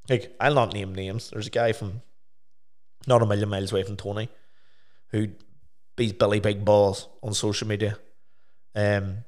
[0.09, 1.31] Like, I'll not name names.
[1.31, 2.03] There's a guy from
[3.07, 4.29] not a million miles away from Tony
[5.09, 5.29] who
[5.97, 7.99] beats Billy Big Balls on social media.
[8.75, 9.19] Um,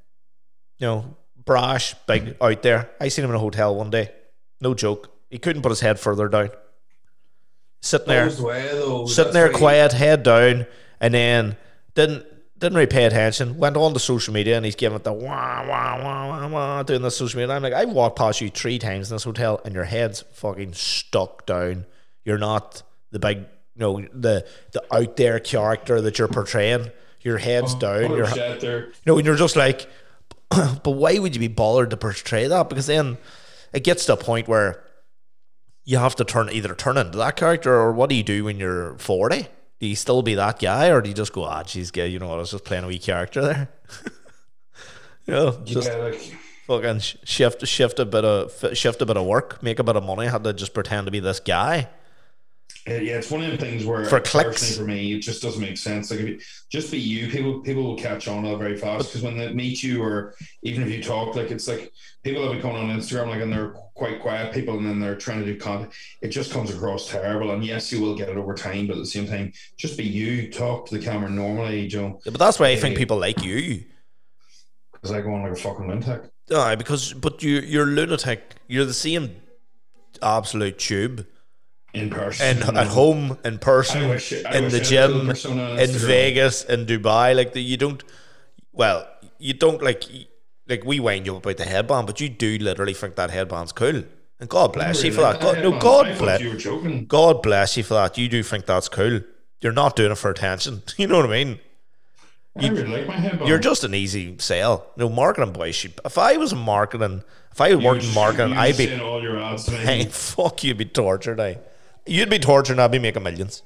[0.78, 2.90] you know, brash, big out there.
[3.00, 4.10] I seen him in a hotel one day.
[4.60, 5.10] No joke.
[5.30, 6.50] He couldn't put his head further down.
[7.82, 10.66] Sitting there, Way, sitting that's there quiet, head down,
[11.00, 11.56] and then
[11.94, 12.24] didn't
[12.58, 13.58] didn't really pay attention.
[13.58, 16.82] Went on to social media and he's giving it the wah wah wah wah wah
[16.82, 17.44] doing the social media.
[17.44, 20.22] And I'm like, I've walked past you three times in this hotel, and your head's
[20.32, 21.86] fucking stuck down.
[22.24, 26.90] You're not the big, you know, the the out there character that you're portraying.
[27.20, 28.04] Your head's oh, down.
[28.12, 28.86] Oh, you're a there.
[28.86, 29.88] you know, and you're just like,
[30.50, 32.68] but why would you be bothered to portray that?
[32.68, 33.18] Because then
[33.72, 34.84] it gets to a point where
[35.84, 38.58] you have to turn either turn into that character or what do you do when
[38.58, 39.48] you're 40?
[39.80, 42.18] Do you still be that guy or do you just go, ah, geez, gay, you
[42.18, 43.68] know what, I was just playing a wee character there?
[45.26, 49.26] you know, just yeah, like fucking shift, shift a bit of, shift a bit of
[49.26, 51.88] work, make a bit of money, had to just pretend to be this guy.
[52.86, 54.76] Uh, yeah, it's one of the things where For personally clicks.
[54.76, 56.10] for me, it just doesn't make sense.
[56.10, 59.22] Like if you just be you, people people will catch on to very fast because
[59.22, 61.90] when they meet you or even if you talk, like it's like
[62.22, 65.16] people that be coming on Instagram like and they're quite quiet people and then they're
[65.16, 65.94] trying to do content.
[66.20, 67.52] It just comes across terrible.
[67.52, 70.04] And yes, you will get it over time, but at the same time, just be
[70.04, 70.50] you.
[70.50, 72.20] Talk to the camera normally, Joe.
[72.26, 73.82] Yeah, but that's why I think people like you.
[74.92, 76.30] Because I go on like a fucking lunatic.
[76.54, 78.56] Aye, because but you you're lunatic.
[78.68, 79.36] You're the same
[80.20, 81.26] absolute tube.
[81.94, 82.44] In person.
[82.66, 85.78] and at home in I person wish- I in the I gym cool persona on
[85.78, 88.02] in Vegas in Dubai like the, you don't
[88.72, 89.06] well
[89.38, 90.02] you don't like
[90.68, 93.70] like we wind you up about the headband but you do literally think that headband's
[93.72, 94.02] cool
[94.40, 97.06] and God bless you for that God, no God bless You were joking.
[97.06, 99.20] God bless you for that you do think that's cool
[99.60, 101.60] you're not doing it for attention you know what I mean
[102.56, 103.48] I really like my headband.
[103.48, 107.74] you're just an easy sell no marketing boy should, if I was marketing if I
[107.76, 109.68] worked in marketing I'd be all your ads.
[109.68, 111.38] Hey, fuck, you'd be tortured.
[111.38, 111.54] Eh?
[112.06, 113.62] You'd be tortured, and I'd be making millions.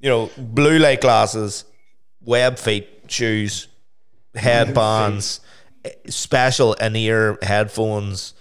[0.00, 1.64] You know, blue light glasses,
[2.20, 3.68] web feet, shoes,
[4.34, 5.40] headbands,
[6.08, 8.34] special in ear headphones,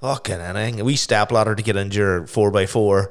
[0.00, 0.84] fucking anything.
[0.84, 3.08] We step ladder to get into your 4x4.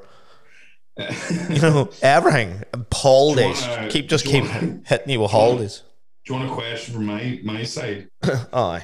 [1.50, 2.64] you know, everything.
[2.94, 3.62] Holidays.
[3.68, 5.84] wanna- keep just keep wanna- hitting you with holidays.
[6.26, 8.10] Do you want a question from my my side?
[8.54, 8.84] Aye.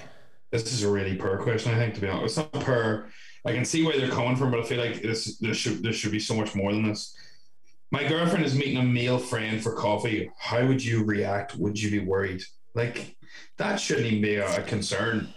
[0.52, 2.38] This is a really per question, I think, to be honest.
[2.38, 3.08] It's not per.
[3.46, 5.94] I can see where they're coming from, but I feel like this there should there
[5.94, 7.16] should be so much more than this.
[7.92, 10.32] My girlfriend is meeting a male friend for coffee.
[10.38, 11.56] How would you react?
[11.56, 12.44] Would you be worried?
[12.74, 13.16] Like
[13.58, 15.34] that shouldn't even be a, a concern.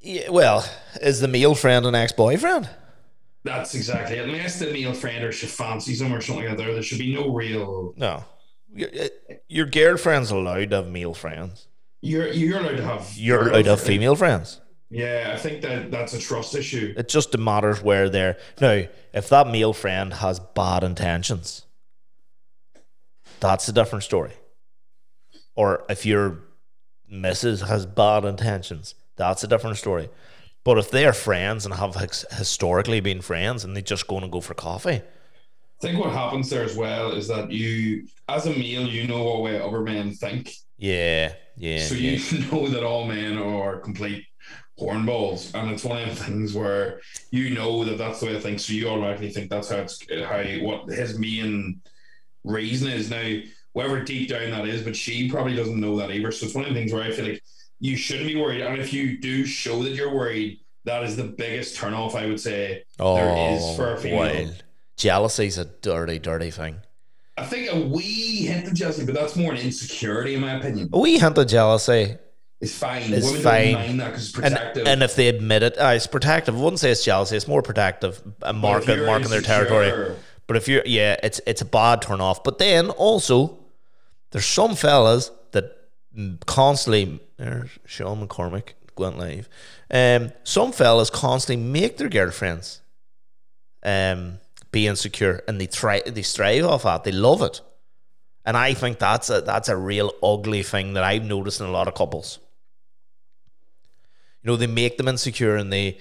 [0.00, 0.68] Yeah, well,
[1.00, 2.68] is the male friend an ex boyfriend?
[3.44, 4.28] That's exactly it.
[4.28, 7.14] Unless the male friend or she fancies him or something like that, there, should be
[7.14, 7.94] no real.
[7.96, 8.24] No.
[8.74, 9.08] Your, eh,
[9.48, 11.68] your girlfriend's allowed to have male friends.
[12.02, 13.12] You're you're allowed to have.
[13.16, 14.60] You're allowed to have female friends.
[14.88, 16.94] Yeah, I think that that's a trust issue.
[16.96, 18.36] It just matters where they're.
[18.60, 21.64] Now, if that male friend has bad intentions,
[23.40, 24.32] that's a different story.
[25.56, 26.38] Or if your
[27.08, 30.08] missus has bad intentions, that's a different story.
[30.62, 34.30] But if they are friends and have historically been friends and they just go and
[34.30, 38.50] go for coffee, I think what happens there as well is that you, as a
[38.50, 40.52] male, you know what way other men think.
[40.78, 41.80] yeah, yeah.
[41.80, 42.12] so yeah.
[42.12, 44.24] you know that all men are complete
[44.78, 48.40] hornballs, and it's one of the things where you know that that's the way I
[48.40, 48.60] think.
[48.60, 51.80] So you automatically think that's how it's how what his main
[52.44, 53.40] reason is now.
[53.72, 56.32] Whatever deep down that is, but she probably doesn't know that either.
[56.32, 57.42] So it's one of the things where I feel like
[57.78, 61.24] you shouldn't be worried, and if you do show that you're worried, that is the
[61.24, 64.20] biggest turnoff I would say oh, there is oh, for a female.
[64.20, 64.64] Oh, wild.
[64.96, 66.76] Jealousy's a dirty, dirty thing.
[67.36, 70.88] I think a wee hint of jealousy, but that's more an insecurity, in my opinion.
[70.94, 72.16] A wee hint of jealousy,
[72.60, 73.12] It's fine.
[73.12, 73.64] It's Women fine.
[73.64, 74.86] don't mind that it's and, protective.
[74.86, 76.56] and if they admit it, uh, it's protective.
[76.56, 80.14] I wouldn't say it's jealousy; it's more protective, and But if marking their territory.
[80.46, 82.42] But if you're, yeah, it's it's a bad turn off.
[82.44, 83.58] But then also,
[84.30, 85.76] there's some fellas that
[86.46, 87.20] constantly.
[87.36, 89.48] There's Sean McCormick went live.
[89.90, 92.80] Um, some fellas constantly make their girlfriends,
[93.82, 94.38] um,
[94.72, 97.04] be insecure, and they try they strive off that.
[97.04, 97.60] They love it,
[98.46, 101.70] and I think that's a that's a real ugly thing that I've noticed in a
[101.70, 102.38] lot of couples.
[104.46, 105.98] You know, they make them insecure, and they,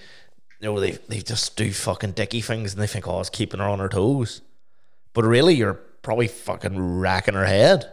[0.60, 3.60] you know, they they just do fucking dicky things, and they think, oh, it's keeping
[3.60, 4.42] her on her toes,
[5.16, 7.92] but really, you're probably fucking racking her head.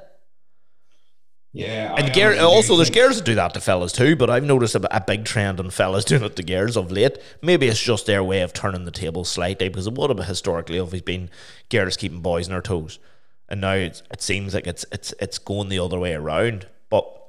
[1.54, 4.44] Yeah, And I gear, also, there's girls that do that to fellas too, but I've
[4.44, 7.16] noticed a, a big trend in fellas doing it to girls of late.
[7.40, 10.78] Maybe it's just their way of turning the table slightly because it would have historically
[10.78, 11.30] always been
[11.70, 12.98] girls keeping boys on their toes,
[13.48, 16.66] and now it's, it seems like it's it's it's going the other way around.
[16.90, 17.21] But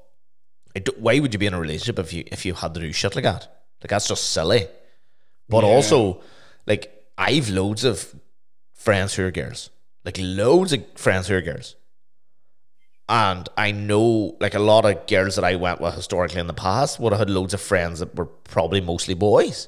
[0.98, 3.16] why would you be in a relationship if you if you had to do shit
[3.16, 3.44] like that?
[3.82, 4.68] Like that's just silly.
[5.50, 5.70] But Yeah.
[5.70, 6.22] also,
[6.66, 8.16] like I've loads of
[8.74, 9.70] friends who are girls,
[10.06, 11.76] like loads of friends who are girls.
[13.10, 16.54] And I know, like a lot of girls that I went with historically in the
[16.54, 19.68] past would have had loads of friends that were probably mostly boys.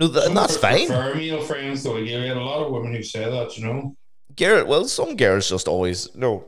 [0.00, 0.86] No, th- and that's Some fine.
[0.86, 1.96] prefer male friends though.
[1.96, 3.96] You get a lot of women who say that, you know.
[4.36, 6.44] Girl, well, some girls just always no.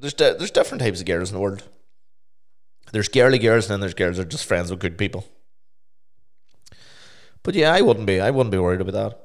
[0.00, 1.62] There's di- there's different types of girls in the world.
[2.92, 5.24] There's girly girls, and then there's girls that are just friends with good people.
[7.42, 8.20] But yeah, I wouldn't be.
[8.20, 9.20] I wouldn't be worried about that.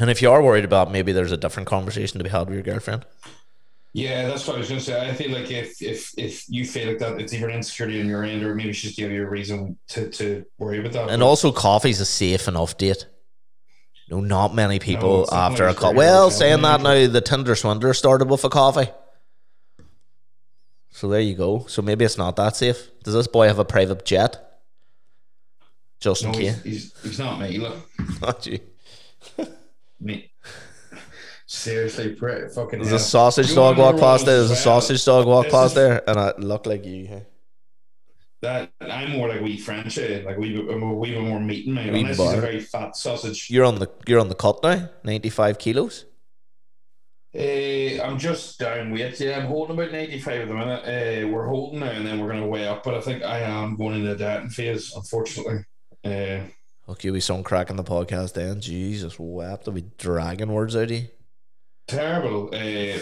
[0.00, 2.54] And if you are worried about, maybe there's a different conversation to be had with
[2.54, 3.04] your girlfriend.
[3.94, 5.08] Yeah, that's what I was gonna say.
[5.08, 8.06] I feel like if if if you feel like that, it's either an insecurity on
[8.06, 11.10] your end, or maybe she's giving you a reason to to worry about that.
[11.10, 13.06] And also, coffee's a safe enough date.
[14.10, 15.96] No, not many people not after a coffee.
[15.96, 18.90] Well, saying that now, the Tinder swindler started with a coffee.
[20.90, 21.64] So there you go.
[21.68, 22.90] So maybe it's not that safe.
[23.02, 24.44] Does this boy have a private jet?
[26.00, 26.62] Just in case.
[26.62, 27.58] he's, he's he's not me.
[27.58, 27.76] Look,
[28.20, 28.60] Not you.
[30.00, 30.30] me.
[31.46, 32.78] Seriously, pre- fucking.
[32.80, 32.96] There's hell.
[32.96, 34.36] a sausage You dog walk past there.
[34.36, 37.22] There's a sausage dog walk past is- there, and I look like you.
[38.40, 40.22] That I'm more like wee French, eh?
[40.24, 41.66] like we we bit more meat.
[41.66, 43.50] Wee Unless he's a very fat sausage.
[43.50, 44.88] You're on the you're on the cut now.
[45.02, 46.04] Ninety five kilos.
[47.34, 49.20] Uh, I'm just down weight.
[49.20, 50.82] Yeah, I'm holding about 95 at the minute.
[51.24, 52.82] Uh, we're holding now, and then we're going to weigh up.
[52.84, 55.64] But I think I am going into the dieting phase, unfortunately.
[56.04, 56.40] Uh,
[56.86, 58.60] Look, you'll be some crack in the podcast then.
[58.62, 59.68] Jesus, wept.
[59.68, 61.08] I'll be dragging words out of you.
[61.86, 62.48] terrible.
[62.54, 62.98] Uh,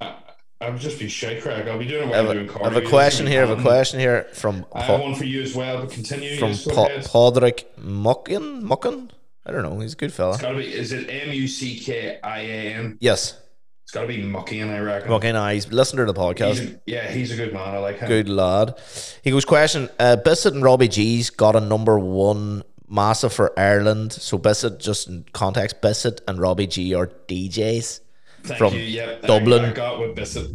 [0.00, 0.14] I,
[0.62, 1.66] I'll just be shy crack.
[1.68, 3.42] I'll be doing it I have doing I have a question here.
[3.44, 5.90] I have a Um, question here from I have one for you as well, but
[5.90, 6.38] continue.
[6.38, 8.62] from pa- Podrick Muckin.
[8.62, 9.10] Muckin.
[9.44, 9.78] I don't know.
[9.80, 10.38] He's a good It's fella.
[10.38, 12.96] got to be, is it M U C K I A N?
[13.00, 13.38] Yes,
[13.86, 15.10] It's got to be Muckian, I reckon.
[15.12, 15.36] Muckin.
[15.36, 15.70] Eyes.
[15.72, 16.74] Listen to the He's podcast.
[16.74, 17.72] a, yeah, he's a good man.
[17.72, 18.08] I like him.
[18.08, 18.74] Good lad.
[19.22, 19.88] He goes, question.
[20.00, 24.12] Uh, Bissett and Robbie G's got a number one massive for Ireland.
[24.12, 28.00] So Bissett, just in context, Bissett and Robbie G are DJs.
[28.42, 28.80] Thank from you.
[28.80, 29.64] Yeah, I- Dublin.
[29.66, 30.50] I, got with Bissett.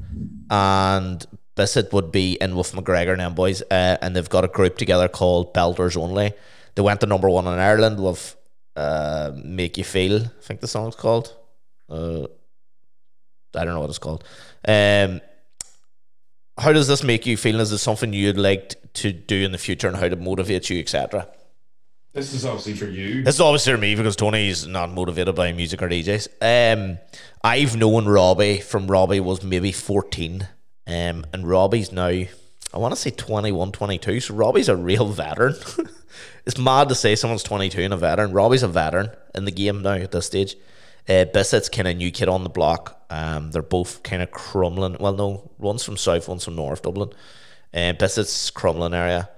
[0.50, 4.50] and Bissett would be in with McGregor and them boys, uh, and they've got a
[4.50, 6.34] group together called Belters Only.
[6.76, 8.36] They went to number one in Ireland with
[8.76, 11.34] uh, "Make You Feel." I think the song's called.
[11.90, 12.28] Uh,
[13.56, 14.24] I don't know what it's called.
[14.68, 15.22] Um,
[16.58, 17.60] how does this make you feel?
[17.60, 20.80] Is this something you'd like to do in the future, and how to motivate you,
[20.80, 21.28] etc.?
[22.14, 23.24] This is obviously for you.
[23.24, 26.28] This is obviously for me because Tony's not motivated by music or DJs.
[26.42, 27.00] Um,
[27.42, 30.48] I've known Robbie from Robbie was maybe 14.
[30.88, 32.28] Um, and Robbie's now, I
[32.74, 34.20] want to say 21, 22.
[34.20, 35.56] So Robbie's a real veteran.
[36.46, 38.34] it's mad to say someone's 22 and a veteran.
[38.34, 40.58] Robbie's a veteran in the game now at this stage.
[41.10, 43.04] Uh, Bissett's kind of new kid on the block.
[43.10, 45.00] Um, they're both kind of Crumlin.
[45.00, 47.10] Well, no, one's from South, one's from North Dublin.
[47.74, 49.30] Uh, Bissett's Crumlin area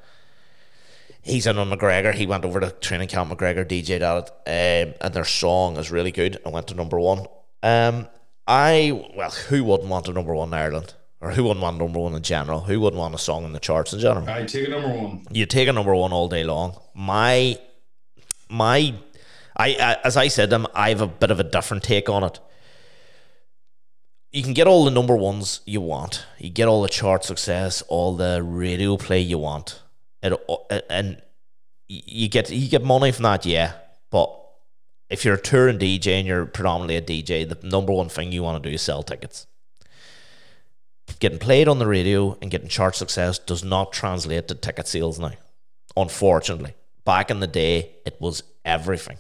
[1.24, 2.14] he's in on McGregor.
[2.14, 5.90] He went over to training camp McGregor, DJ'd at it, um, and their song is
[5.90, 6.40] really good.
[6.46, 7.26] I went to number one.
[7.64, 8.08] Um,
[8.46, 12.00] I well, who wouldn't want a number one in Ireland, or who wouldn't want number
[12.00, 12.62] one in general?
[12.62, 14.30] Who wouldn't want a song in the charts in general?
[14.30, 15.26] I take a number one.
[15.32, 16.78] You take a number one all day long.
[16.94, 17.58] My,
[18.50, 18.94] my,
[19.56, 22.24] I, I as I said, them I have a bit of a different take on
[22.24, 22.40] it.
[24.32, 26.26] You can get all the number ones you want.
[26.40, 29.82] You get all the chart success, all the radio play you want,
[30.22, 30.38] and
[30.90, 31.22] and
[31.88, 33.74] you get you get money from that, yeah.
[34.10, 34.40] But
[35.10, 38.42] if you're a touring DJ and you're predominantly a DJ, the number one thing you
[38.42, 39.46] want to do is sell tickets.
[41.20, 45.20] Getting played on the radio and getting chart success does not translate to ticket sales
[45.20, 45.34] now.
[45.96, 46.74] Unfortunately,
[47.06, 49.18] back in the day, it was everything.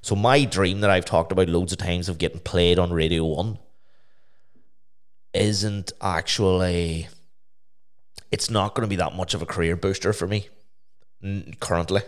[0.00, 3.24] So my dream that I've talked about loads of times of getting played on Radio
[3.24, 3.58] One
[5.34, 7.08] isn't actually.
[8.30, 10.48] It's not going to be that much of a career booster for me
[11.60, 12.02] currently.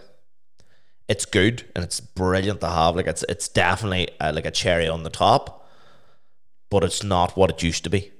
[1.08, 2.94] It's good and it's brilliant to have.
[2.94, 5.68] Like it's it's definitely uh, like a cherry on the top,
[6.70, 8.12] but it's not what it used to be.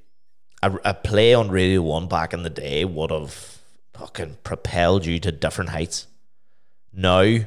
[0.63, 3.61] A, a play on Radio One back in the day would have
[3.95, 6.07] fucking propelled you to different heights.
[6.93, 7.39] Now,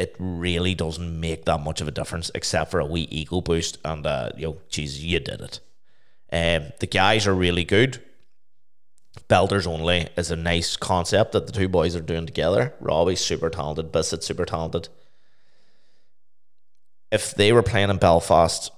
[0.00, 3.76] it really doesn't make that much of a difference, except for a wee ego boost
[3.84, 5.60] and uh, you know, geez, you did it.
[6.32, 8.02] Um, the guys are really good.
[9.28, 12.72] Belters only is a nice concept that the two boys are doing together.
[12.80, 14.88] Robbie's super talented, Bissett's super talented.
[17.12, 18.70] If they were playing in Belfast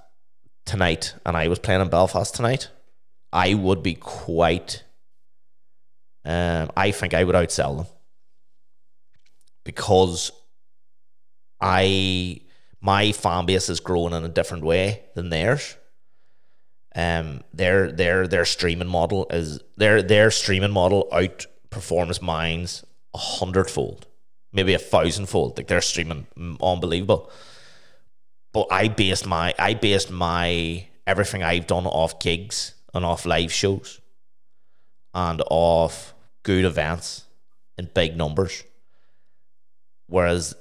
[0.64, 2.68] tonight and I was playing in Belfast tonight,
[3.32, 4.82] I would be quite.
[6.24, 7.86] Um, I think I would outsell them
[9.64, 10.32] because
[11.62, 12.40] I
[12.80, 15.76] my fan base is growing in a different way than theirs.
[16.94, 22.84] Um, their their their streaming model is their their streaming model outperforms mine's
[23.14, 24.06] a hundredfold,
[24.52, 25.56] maybe a thousandfold.
[25.56, 26.26] Like they're streaming
[26.60, 27.30] unbelievable.
[28.52, 33.52] But I based my I based my everything I've done off gigs and off live
[33.52, 34.00] shows
[35.14, 37.24] and off good events
[37.78, 38.64] in big numbers.
[40.08, 40.54] Whereas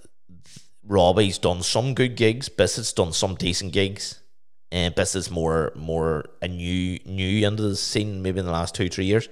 [0.91, 4.19] Robbie's done some good gigs, Bissett's done some decent gigs,
[4.73, 8.89] and Bissett's more more a new new into the scene maybe in the last two
[8.89, 9.29] three years.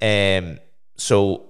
[0.00, 0.60] Um,
[0.96, 1.48] so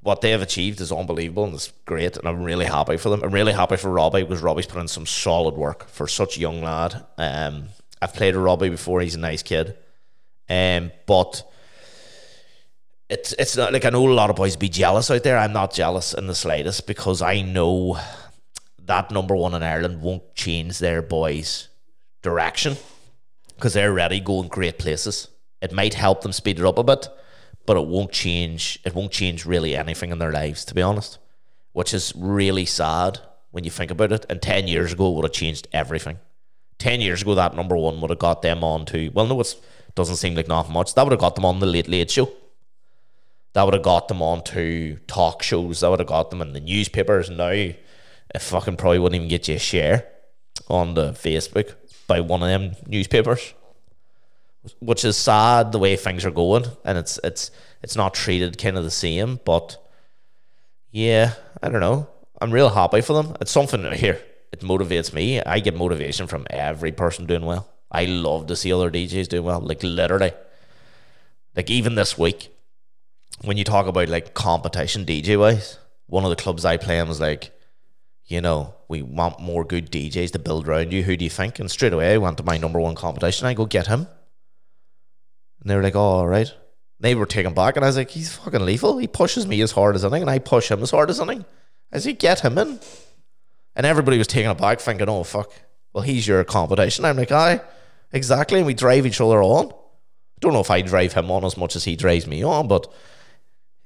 [0.00, 3.22] what they have achieved is unbelievable and it's great, and I'm really happy for them.
[3.22, 6.40] I'm really happy for Robbie because Robbie's put in some solid work for such a
[6.40, 7.04] young lad.
[7.18, 7.68] Um,
[8.00, 9.76] I've played with Robbie before; he's a nice kid.
[10.48, 11.42] Um, but
[13.10, 15.36] it's it's not like I know a lot of boys be jealous out there.
[15.36, 18.00] I'm not jealous in the slightest because I know
[18.90, 21.68] that number one in Ireland won't change their boys'
[22.22, 22.76] direction
[23.54, 25.28] because they're already going great places.
[25.62, 27.06] It might help them speed it up a bit,
[27.66, 28.80] but it won't change.
[28.84, 31.18] It won't change really anything in their lives, to be honest.
[31.72, 33.20] Which is really sad
[33.52, 34.26] when you think about it.
[34.28, 36.18] And ten years ago, would have changed everything.
[36.78, 39.54] Ten years ago, that number one would have got them on to well, no, it
[39.94, 40.94] doesn't seem like not much.
[40.94, 42.28] That would have got them on the Late Late Show
[43.52, 45.80] that would have got them onto talk shows.
[45.80, 47.30] That would have got them in the newspapers.
[47.30, 47.72] Now,
[48.34, 50.06] it fucking probably wouldn't even get you a share
[50.68, 51.74] on the Facebook
[52.06, 53.54] by one of them newspapers,
[54.80, 57.50] which is sad the way things are going, and it's it's
[57.82, 59.40] it's not treated kind of the same.
[59.44, 59.76] But
[60.90, 62.08] yeah, I don't know.
[62.40, 63.36] I'm real happy for them.
[63.40, 64.20] It's something here.
[64.52, 65.40] It motivates me.
[65.40, 67.68] I get motivation from every person doing well.
[67.92, 69.60] I love to see other DJs doing well.
[69.60, 70.32] Like literally,
[71.54, 72.50] like even this week
[73.42, 77.08] when you talk about like competition DJ wise, one of the clubs I play in
[77.08, 77.50] was like,
[78.30, 81.02] you know, we want more good DJs to build around you.
[81.02, 81.58] Who do you think?
[81.58, 83.48] And straight away I went to my number one competition.
[83.48, 84.06] I go get him.
[85.60, 86.52] And they were like, oh, all right.
[87.00, 88.98] They were taken back, and I was like, he's fucking lethal.
[88.98, 91.44] He pushes me as hard as anything, and I push him as hard as anything.
[91.92, 92.78] I said, get him in.
[93.74, 95.50] And everybody was taken aback, thinking, oh, fuck.
[95.92, 97.04] Well, he's your competition.
[97.06, 97.62] I'm like, aye,
[98.12, 98.58] exactly.
[98.58, 99.70] And we drive each other on.
[99.70, 102.68] I don't know if I drive him on as much as he drives me on,
[102.68, 102.92] but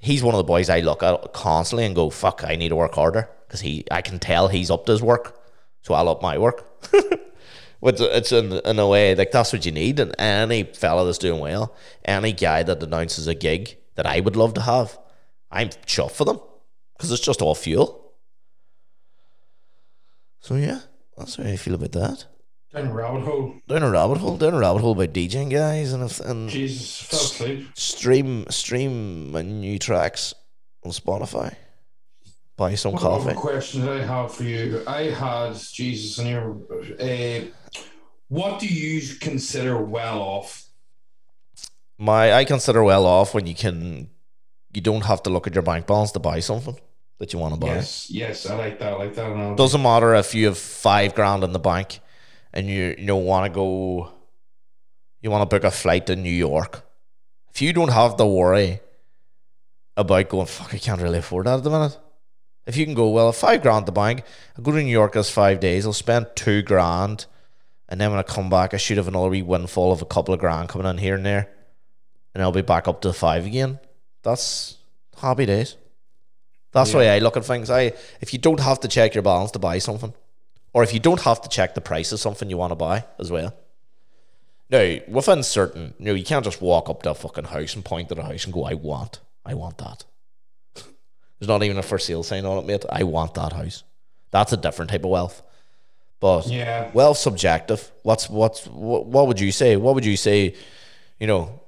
[0.04, 2.76] he's one of the boys I look at constantly and go, "Fuck, I need to
[2.76, 5.40] work harder," because he, I can tell he's up to his work,
[5.82, 6.68] so I'll up my work.
[7.80, 11.18] Which it's in, in a way like that's what you need, and any fella that's
[11.18, 11.74] doing well,
[12.04, 14.98] any guy that announces a gig that I would love to have,
[15.50, 16.40] I'm chuffed for them
[16.96, 18.12] because it's just all fuel.
[20.40, 20.80] So yeah,
[21.16, 22.26] that's how I feel about that.
[22.74, 23.54] Down a rabbit hole.
[23.68, 24.36] Down a rabbit hole.
[24.36, 27.68] Down a rabbit hole by DJing guys and and Jesus, fell asleep.
[27.74, 30.34] stream stream my new tracks
[30.84, 31.54] on Spotify.
[32.56, 33.34] Buy some What coffee.
[33.34, 34.82] question did I have for you?
[34.86, 36.56] I had Jesus in your.
[37.00, 37.46] Uh,
[38.28, 40.64] what do you consider well off?
[41.98, 44.10] My I consider well off when you can
[44.72, 46.76] you don't have to look at your bank balance to buy something
[47.18, 47.68] that you want to buy.
[47.76, 48.94] Yes, yes, I like that.
[48.94, 49.56] I like that.
[49.56, 52.00] Doesn't matter if you have five grand in the bank
[52.54, 54.10] and you you don't want to go
[55.20, 56.86] you want to book a flight to New York.
[57.52, 58.80] If you don't have to worry
[59.96, 61.98] about going, fuck, I can't really afford that at the minute.
[62.66, 64.22] If you can go, well, five grand the bank,
[64.56, 67.26] I go to New York as five days, I'll spend two grand,
[67.88, 70.34] and then when I come back, I should have another wee windfall of a couple
[70.34, 71.48] of grand coming in here and there,
[72.34, 73.78] and I'll be back up to five again.
[74.22, 74.78] That's
[75.18, 75.76] happy days.
[76.72, 77.70] That's the way I look at things.
[77.70, 80.12] I if you don't have to check your balance to buy something,
[80.74, 83.04] or if you don't have to check the price of something you want to buy
[83.18, 83.54] as well.
[84.70, 87.84] Now, within certain, you know, you can't just walk up to a fucking house and
[87.84, 90.04] point at a house and go, "I want, I want that."
[91.38, 92.84] There's not even a for sale sign on it, mate.
[92.90, 93.84] I want that house.
[94.30, 95.42] That's a different type of wealth.
[96.18, 96.90] But Yeah.
[96.92, 97.90] wealth subjective.
[98.02, 99.76] What's what's what, what would you say?
[99.76, 100.54] What would you say?
[101.20, 101.60] You know,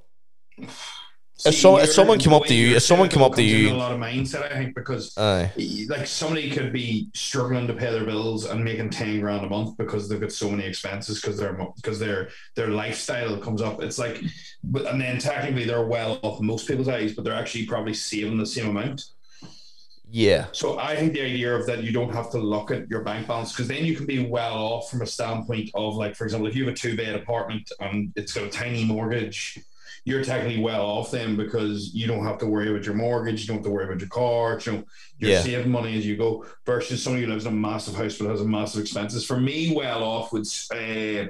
[1.39, 3.75] See, so- if someone came up to you- if someone came up to you- a
[3.75, 5.51] lot of mindset, I think, because aye,
[5.87, 9.77] like somebody could be struggling to pay their bills and making ten grand a month
[9.77, 13.83] because they've got so many expenses because their because their their lifestyle comes up.
[13.83, 14.19] It's like,
[14.63, 18.37] but and then technically they're well off most people's eyes, but they're actually probably saving
[18.39, 19.03] the same amount.
[20.09, 23.01] yeah, So I think the idea of that you don't have to look at your
[23.01, 26.23] bank balance because then you can be well off from a standpoint of like, for
[26.23, 29.59] example, if you have a two bed apartment and it's got a tiny mortgage,
[30.07, 33.47] you're technically well off then because you don't have to worry about your mortgage, you
[33.47, 34.83] don't have to worry about your car, you know,
[35.19, 35.41] you're Yeah.
[35.41, 36.45] saving money as you go.
[36.65, 39.25] Versus somebody who lives in a massive house but has a massive expenses.
[39.25, 41.27] For me, well off would uh,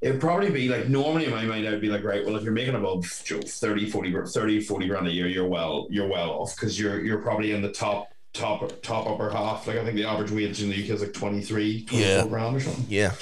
[0.00, 2.54] It'd probably be like normally in my mind I'd be like right well if you're
[2.54, 6.30] making above you know, 30 40 30 40 grand a year you're well you're well
[6.30, 9.96] off because you're you're probably in the top top top upper half like I think
[9.96, 12.26] the average wage in the UK is like 23 24 Yeah.
[12.26, 13.12] grand or something Yeah.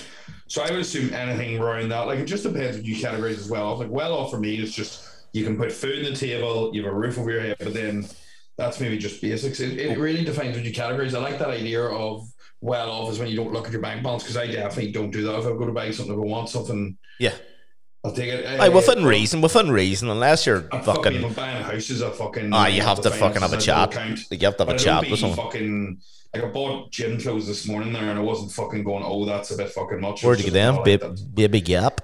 [0.49, 3.49] So I would assume anything around that like it just depends what you categorize as
[3.49, 3.77] well.
[3.77, 6.83] Like well off for me is just you can put food on the table you
[6.83, 8.07] have a roof over your head but then
[8.57, 9.61] that's maybe just basics.
[9.61, 12.27] It, it really defines what you categorize I like that idea of
[12.61, 15.11] well off is when you don't look at your bank balance because I definitely don't
[15.11, 15.39] do that.
[15.39, 16.97] If I go to buy something I want something.
[17.21, 17.35] Yeah.
[18.05, 18.47] I'll take it.
[18.61, 21.33] Aye, within reason, within reason, unless you're fucking, fucking.
[21.33, 22.53] buying a house is a fucking.
[22.53, 23.91] Ah, you have to fucking have a chat.
[23.91, 24.17] don't.
[24.31, 25.37] You have to have But a chat with someone.
[25.37, 26.01] Fucking,
[26.33, 29.03] like I bought gym clothes this morning there, and I wasn't fucking going.
[29.05, 30.23] Oh, that's a bit fucking much.
[30.23, 30.83] Where'd you get them?
[30.85, 32.01] Baby, like baby Gap?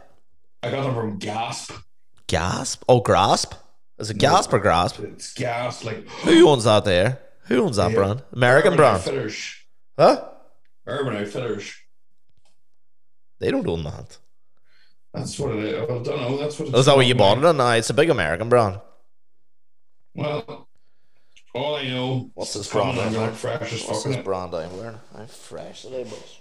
[0.64, 1.72] I got them from Gasp.
[2.26, 2.82] Gasp?
[2.88, 3.54] Oh, Grasp?
[3.98, 4.98] Is it Gasp or Grasp?
[5.00, 7.20] It's Gasp, like Who owns that there?
[7.46, 7.96] Who owns that Yeah.
[7.96, 8.22] brand?
[8.32, 8.96] American Urban brand.
[8.96, 9.54] Outfitters.
[9.96, 10.28] Huh?
[10.86, 11.72] Urban Outfitters.
[13.38, 14.16] They don't own that.
[15.14, 15.82] That's what it is.
[15.82, 16.36] I don't know.
[16.38, 16.74] That's what.
[16.74, 17.56] Is that what you bought it on?
[17.56, 18.80] No, it's a big American brand.
[20.14, 20.68] Well,
[21.54, 22.30] all I know.
[22.34, 22.98] What's this brand?
[22.98, 24.24] I'm look fresh as What's this it.
[24.24, 24.98] brand I'm wearing?
[25.14, 26.40] I'm fresh today, boys.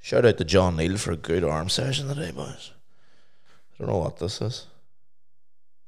[0.00, 2.70] Shout out to John Neal for a good arm session today, boys.
[3.74, 4.66] I don't know what this is.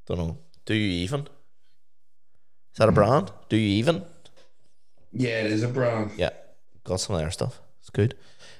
[0.06, 0.38] Don't know.
[0.66, 1.20] Do you even?
[1.20, 3.32] Is that a brand?
[3.48, 4.04] Do you even?
[5.12, 6.10] Yeah, it is a brand.
[6.16, 6.30] Yeah,
[6.84, 7.60] got some of their stuff.
[7.80, 8.16] It's good.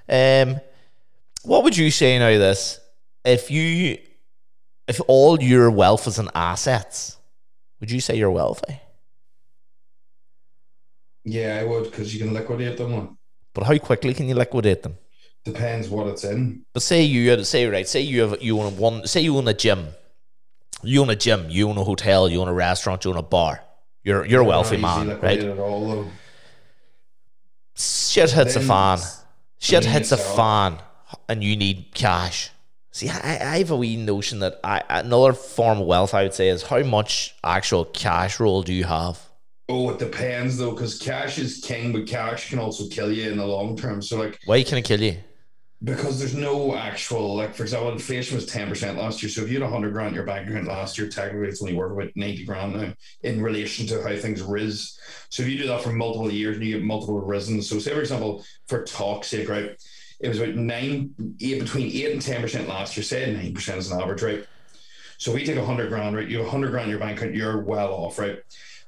[0.09, 0.61] Um,
[1.43, 2.30] what would you say now?
[2.30, 2.80] This,
[3.24, 3.99] if you,
[4.86, 7.16] if all your wealth is in assets,
[7.80, 8.80] would you say you're wealthy?
[11.24, 13.18] Yeah, I would because you can liquidate them.
[13.55, 14.97] But how quickly can you liquidate them?
[15.53, 16.64] depends what it's in.
[16.72, 19.49] But say you had say right, say you have you own one, say you own
[19.49, 19.89] a gym,
[20.82, 23.22] you own a gym, you own a hotel, you own a restaurant, you own a
[23.22, 23.62] bar.
[24.05, 25.43] You're you're a wealthy man, right?
[25.59, 26.07] All.
[27.76, 28.99] Shit hits a fan.
[29.61, 30.78] Shit then hits a fan,
[31.29, 32.51] and you need cash.
[32.91, 36.35] See, I, I have a wee notion that I another form of wealth I would
[36.35, 39.20] say is how much actual cash roll do you have?
[39.68, 43.37] Oh, it depends though, because cash is king, but cash can also kill you in
[43.37, 44.01] the long term.
[44.03, 45.18] So like Why can it kill you?
[45.85, 49.31] because there's no actual like for example, inflation was ten percent last year.
[49.31, 51.74] So if you had hundred grand in your bank account last year, technically it's only
[51.74, 54.99] worth about ninety grand now in relation to how things riz.
[55.31, 57.93] So if you do that for multiple years and you get multiple risen, so say
[57.93, 59.76] for example, for talk's sake, right?
[60.21, 63.05] It was about nine, eight between eight and ten percent last year.
[63.05, 64.47] Say nine percent is an average, right?
[65.16, 66.29] So we take a hundred grand, right?
[66.29, 68.39] You have a hundred grand in your bank account, you're well off, right?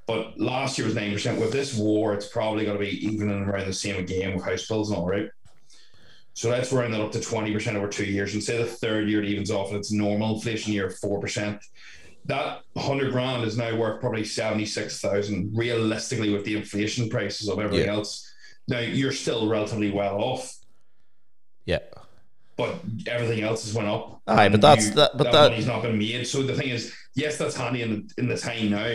[0.07, 1.41] But last year was nine percent.
[1.41, 4.45] With this war, it's probably going to be even and around the same again with
[4.45, 5.29] house bills and all, right?
[6.35, 9.09] So let's round that up to twenty percent over two years, and say the third
[9.09, 11.63] year it evens off, and it's normal inflation year four percent.
[12.25, 17.49] That hundred grand is now worth probably seventy six thousand, realistically, with the inflation prices
[17.49, 17.95] of everything Yeah.
[17.95, 18.27] else.
[18.69, 20.55] Now you're still relatively well off,
[21.71, 21.79] Yeah.
[22.57, 22.75] but
[23.07, 24.21] everything else has went up.
[24.27, 26.27] Aye, but that's- that- but that- money's not been made.
[26.27, 28.93] So the thing is, yes, that's handy in the, in the time now.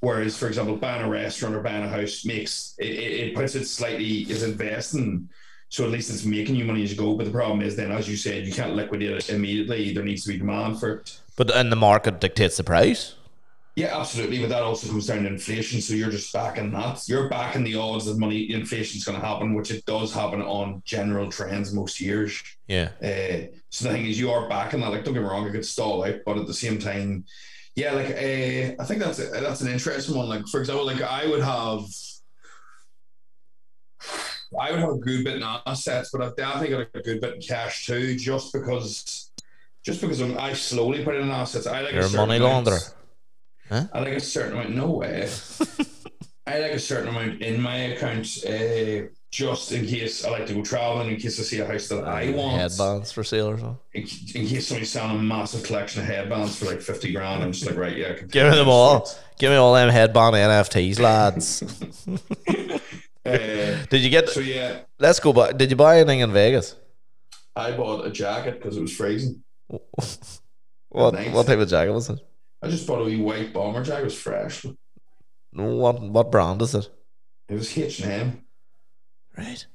[0.00, 3.54] Whereas, for example, buying a restaurant or buying a house makes it, it, it puts
[3.56, 5.28] it slightly is investing.
[5.70, 7.14] So at least it's making you money as you go.
[7.16, 9.92] But the problem is then, as you said, you can't liquidate it immediately.
[9.92, 11.18] There needs to be demand for it.
[11.36, 13.14] But and the market dictates the price.
[13.80, 14.40] Yeah, absolutely.
[14.40, 15.80] But that also comes down to inflation.
[15.80, 17.00] So you're just backing that.
[17.08, 20.82] You're backing the odds that money inflation's going to happen, which it does happen on
[20.84, 22.42] general trends most years.
[22.68, 22.90] Yeah.
[23.02, 24.90] Uh, so the thing is, you are backing that.
[24.90, 27.24] Like, don't get me wrong, it could stall out, but at the same time,
[27.74, 30.28] yeah, like uh, I think that's a, that's an interesting one.
[30.28, 31.80] Like, for example, like I would have,
[34.60, 37.36] I would have a good bit in assets, but I've definitely got a good bit
[37.36, 39.30] in cash too, just because,
[39.86, 41.66] just because I'm, I slowly put in assets.
[41.66, 42.94] I like You're a money amount-
[43.70, 43.90] launderer.
[43.92, 44.74] I like a certain amount.
[44.74, 45.28] No way.
[46.46, 50.54] I like a certain amount in my account, uh, just in case I like to
[50.54, 53.58] go traveling, in case I see a house that I want Headbands for sale or
[53.58, 53.78] something.
[53.94, 54.02] in,
[54.34, 57.66] in case somebody's selling a massive collection of headbands for like 50 grand, I'm just
[57.66, 58.14] like, right, yeah.
[58.14, 59.08] Give me them all.
[59.38, 61.62] Give me all them headband NFTs, lads.
[62.08, 62.78] Uh,
[63.90, 64.28] Did you get?
[64.30, 65.56] so, yeah, Let's go back.
[65.56, 66.74] Did you buy anything in Vegas?
[67.54, 69.44] I bought a jacket because it was freezing.
[69.68, 72.18] What what type of jacket was it?
[72.62, 74.02] I just bought a wee white bomber jacket.
[74.02, 74.64] It was fresh.
[74.64, 74.76] It
[75.52, 76.88] What what brand is it?
[77.48, 78.44] It was H&M.
[79.36, 79.66] Right.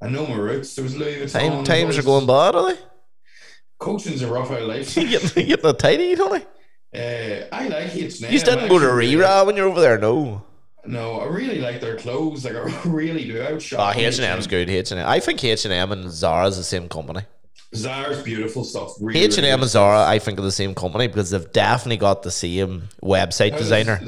[0.00, 0.74] I know my roots.
[0.74, 1.32] There was Louis Vuitton.
[1.32, 2.80] Time, times are going bad, are they?
[3.78, 4.96] Coaching's a rough out life.
[4.96, 6.44] You getting, you getting a tidy, Tony?
[6.94, 8.00] Uh, I like H&M.
[8.00, 8.08] You
[8.38, 9.16] just didn't go to I really-
[9.46, 10.44] when you're over there, no.
[10.84, 12.44] No, I really like their clothes.
[12.44, 13.40] Like, I really do.
[13.40, 13.78] I would shop.
[13.80, 14.68] Ah, H and M's good.
[14.68, 15.08] H and M.
[15.08, 17.22] I think H and M and Zara's the same company.
[17.74, 18.92] Zara's beautiful stuff.
[19.00, 21.96] Really, H and M and Zara, I think, are the same company because they've definitely
[21.96, 24.00] got the same website designer.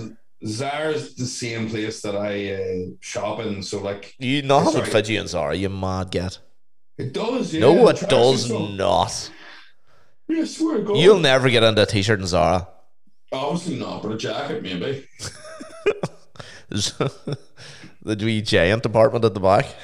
[0.47, 4.91] Zara's the same place that I uh, shop in, so like You would Sorry.
[4.91, 5.55] fit you in Zara.
[5.55, 6.39] You mad get?
[6.99, 7.55] it does.
[7.55, 9.31] Yeah, no, it does not.
[10.29, 10.97] Yeah, I swear God.
[10.99, 12.69] You'll never get into a t-shirt in Zara.
[13.33, 15.07] Obviously not, but a jacket maybe.
[18.05, 19.75] The wee giant department at the back.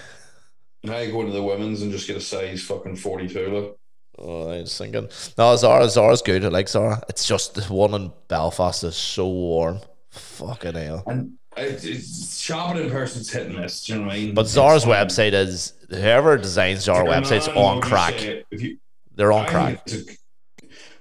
[0.88, 3.48] I go into the women's and just get a size fucking 42.
[3.52, 3.76] Look.
[4.18, 5.08] Oh, I was thinking.
[5.38, 6.44] No, Zara, Zara's good.
[6.44, 7.02] I like Zara.
[7.08, 9.80] It's just the one in Belfast is so warm.
[10.10, 11.04] Fucking hell.
[11.06, 13.84] And it's, it's shopping in person's hit and miss.
[13.84, 14.34] Do you know what I mean?
[14.34, 14.92] But It's Zara's fine.
[15.06, 18.44] website is whoever designs Zara website's not, on what would you crack.
[18.50, 18.78] You,
[19.14, 19.82] They're on I crack.
[19.86, 20.16] it's a-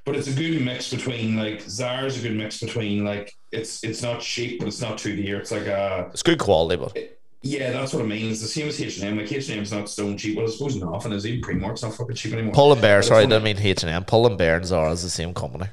[0.05, 4.01] but it's a good mix between like Zara's a good mix between like it's it's
[4.01, 5.39] not cheap but it's not too dear.
[5.39, 6.97] It's like a It's good quality, but
[7.41, 8.29] yeah, that's what I mean.
[8.31, 9.17] It's the same as H and M.
[9.17, 10.37] Like H and M's not stone cheap.
[10.37, 12.53] Well, I suppose nothing is even Primark's not fucking cheap anymore.
[12.53, 13.01] Pull and Bear.
[13.01, 14.05] Sorry, I it's didn't mean H and M.
[14.05, 15.67] Pull and Bear and Zara is the same company.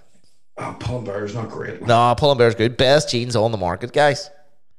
[0.59, 1.83] Oh, Paul Bear's not great.
[1.83, 2.77] No, Pull and Bear's good.
[2.77, 4.31] Best jeans on the market, guys.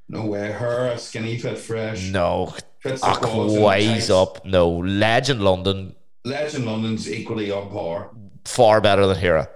[0.09, 0.51] No way.
[0.51, 2.09] Her skinny fit fresh.
[2.09, 4.45] No, Fits the ah, and up.
[4.45, 8.11] No, Legend London Legend London's equally on par.
[8.45, 9.49] far better than Hera.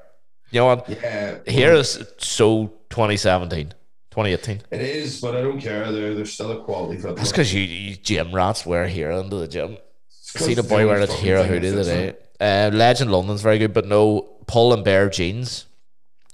[0.52, 0.90] You know what?
[0.90, 3.74] Yeah, Hera's so 2017,
[4.12, 4.62] 2018.
[4.72, 5.92] it is, but I don't care.
[5.92, 7.16] They're they're still a quality fit.
[7.16, 9.78] That's because you, you gym rats wear Hera under the gym.
[10.10, 12.16] See the boy wearing a thing hoodie that the fits other them.
[12.40, 12.68] day.
[12.74, 15.66] Uh, Legend London's very good, but no, Pull and Bear jeans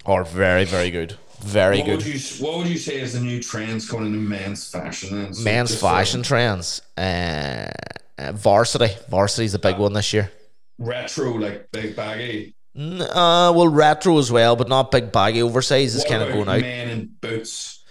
[0.06, 1.16] are very, very good.
[1.42, 1.98] Very What good.
[1.98, 5.22] would you What would you say is the new trends coming into men's fashion?
[5.22, 5.34] Then?
[5.34, 6.82] So Men's uh, fashion trends.
[6.98, 7.70] Uh,
[8.18, 8.90] uh, varsity.
[9.10, 10.32] Varsity's a big one this year.
[10.80, 12.56] retro, like big baggy.
[12.78, 16.62] Uh, well, retro as well, but not big baggy oversize is kind of going out.
[16.62, 17.84] Men in boots.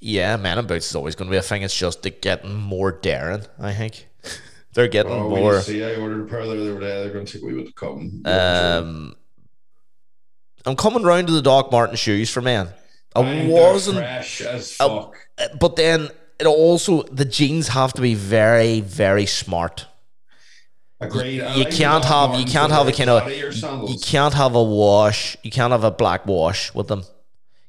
[0.00, 1.62] Yeah, man in boots is always going to be a thing.
[1.62, 3.42] It's just they're getting more daring.
[3.58, 4.08] I think
[4.74, 5.60] they're getting Oh, more.
[5.60, 5.82] see.
[5.84, 7.02] I ordered a pair the other day.
[7.02, 8.22] They're going to take away with the cotton.
[8.24, 9.14] Um,
[10.64, 12.68] I'm coming round to the Doc Martens shoes for men.
[13.16, 15.16] I wasn't, fresh as I- fuck.
[15.58, 16.08] but then
[16.38, 19.86] it also the jeans have to be very, very smart.
[21.02, 21.40] Agreed.
[21.42, 23.50] I You the can't have you can't have a kind of you,
[23.88, 25.36] you can't have a wash.
[25.42, 27.04] You can't have a black wash with them.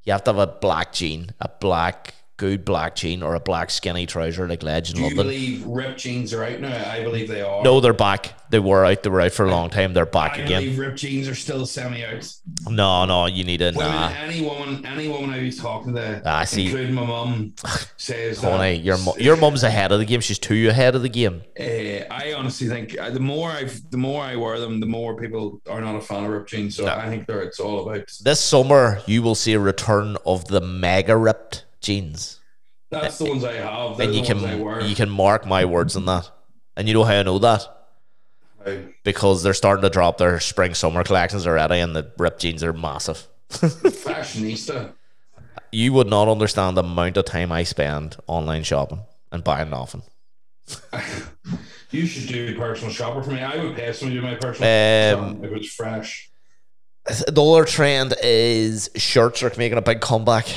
[0.04, 2.14] You have to have a black jean, a black
[2.44, 5.26] good black jean, or a black skinny trouser like Legend Do you London.
[5.26, 6.92] believe ripped jeans are out now?
[6.92, 7.64] I believe they are.
[7.64, 8.34] No, they're back.
[8.50, 9.02] They were out.
[9.02, 9.94] They were out for a long time.
[9.94, 10.62] They're back I again.
[10.62, 12.32] believe ripped jeans are still semi out.
[12.70, 14.10] No, no, you need a Women, nah.
[14.10, 16.66] any woman, any woman I was talking to, I see.
[16.66, 17.54] including my mum,
[17.98, 18.84] says Honey, that.
[18.84, 20.20] your mu- your mum's ahead of the game.
[20.20, 21.44] She's two ahead of the game.
[21.58, 21.64] Uh,
[22.14, 25.62] I honestly think uh, the more I the more I wear them, the more people
[25.70, 26.76] are not a fan of ripped jeans.
[26.76, 26.94] So No.
[26.94, 28.12] I think they're it's all about.
[28.22, 32.40] This summer, you will see a return of the mega ripped jeans,
[32.90, 33.98] That's the ones I have.
[33.98, 36.30] They're and you can you can mark my words on that.
[36.76, 37.68] And you know how I know that
[38.66, 42.64] I- because they're starting to drop their spring summer collections already, and the ripped jeans
[42.64, 43.28] are massive.
[43.50, 44.94] fashionista.
[45.72, 50.04] You would not understand the amount of time I spend online shopping and buying nothing.
[51.92, 53.40] You should do personal shopper for me.
[53.40, 56.28] I would pay somebody to do my personal Um, if it was fresh.
[57.06, 60.48] The other trend is shirts are making a big comeback.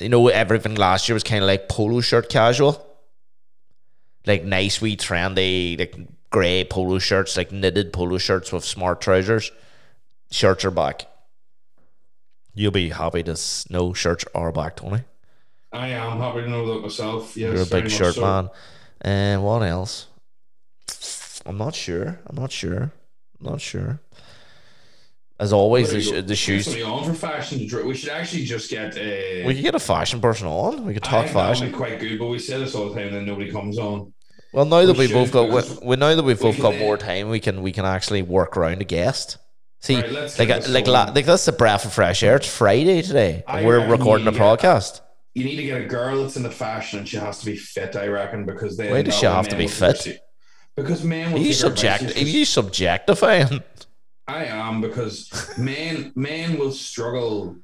[0.00, 2.86] You know, everything last year was kind of like polo shirt casual,
[4.26, 5.94] like nice, wee, trendy, like
[6.30, 9.52] grey polo shirts, like knitted polo shirts with smart trousers.
[10.30, 11.06] Shirts are back.
[12.54, 13.38] You'll be happy to
[13.68, 15.02] know shirts are back, Tony.
[15.72, 17.36] I am happy to know that myself.
[17.36, 18.22] Yes, You're a big shirt so.
[18.22, 18.50] man.
[19.00, 20.06] And what else?
[21.46, 22.20] I'm not sure.
[22.26, 22.92] I'm not sure.
[23.40, 24.00] I'm not sure.
[25.40, 26.66] As always, the, sh- the shoes.
[26.66, 27.66] somebody on for fashion.
[27.86, 28.94] We should actually just get.
[28.94, 30.84] Uh, We could get a fashion person on.
[30.84, 31.72] We could talk that fashion.
[31.72, 34.12] quite good, but we say this all the time, and then nobody comes on.
[34.52, 36.76] Well, now that we we've both got, we, we now that we've we both got
[36.76, 39.38] more time, we can we can actually work around a guest.
[39.80, 42.36] See, Right, like a, like la, like that's a breath of fresh air.
[42.36, 43.42] It's Friday today.
[43.46, 45.00] I and we're recording a podcast.
[45.32, 47.56] You need to get a girl that's in the fashion, and she has to be
[47.56, 47.96] fit.
[47.96, 50.20] I reckon because then Why does she have to be fit?
[50.76, 52.16] Because man, Are you take her advice, subject?
[52.18, 53.62] Are you subjectifying?
[54.30, 57.56] I am because men men will struggle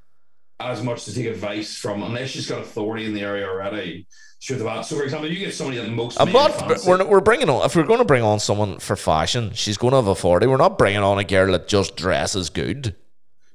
[0.59, 4.07] as much to take advice from unless she's got authority in the area already.
[4.39, 4.83] Sure, that.
[4.83, 6.85] So, for example, you get somebody that most I'm not.
[6.87, 7.65] We're, we're bringing on.
[7.65, 10.47] If we're going to bring on someone for fashion, she's going to have authority.
[10.47, 12.95] We're not bringing on a girl that just dresses good.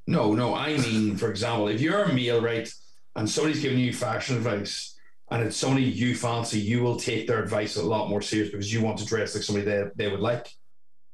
[0.07, 0.55] No, no.
[0.55, 2.71] I mean, for example, if you're a male, right,
[3.15, 4.97] and somebody's giving you fashion advice,
[5.29, 8.73] and it's somebody you fancy, you will take their advice a lot more serious because
[8.73, 10.47] you want to dress like somebody they, they would like.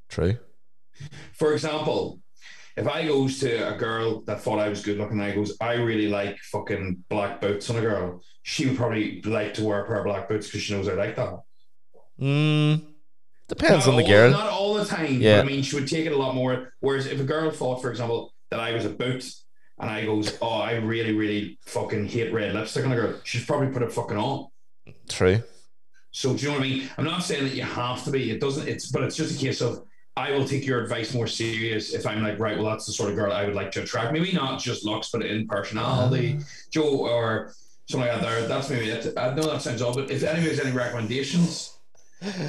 [0.09, 0.37] True.
[1.33, 2.19] For example,
[2.75, 5.57] if I goes to a girl that thought I was good looking, and I goes,
[5.59, 8.21] I really like fucking black boots on a girl.
[8.43, 10.93] She would probably like to wear a pair of black boots because she knows I
[10.93, 11.39] like that.
[12.19, 12.81] Mm,
[13.47, 14.31] depends Not on the all- girl.
[14.31, 15.21] Not all the time.
[15.21, 15.41] Yeah.
[15.41, 16.73] I mean, she would take it a lot more.
[16.79, 19.25] Whereas if a girl thought, for example, that I was a boot
[19.79, 23.45] and I goes, oh, I really, really fucking hate red lipstick on a girl, she'd
[23.45, 24.47] probably put it fucking on.
[25.09, 25.43] True.
[26.11, 26.89] So do you know what I mean?
[26.97, 28.31] I'm not saying that you have to be.
[28.31, 28.67] It doesn't.
[28.67, 29.83] It's but it's just a case of
[30.18, 33.09] I will take your advice more serious if I'm like, right, well, that's the sort
[33.11, 34.11] of girl I would like to attract.
[34.13, 36.39] Maybe not just looks, but in personality,
[36.72, 37.53] Joe, or
[37.89, 38.28] something like that.
[38.28, 39.13] There, that's maybe it.
[39.18, 41.78] I know that sounds odd, but if anybody has any recommendations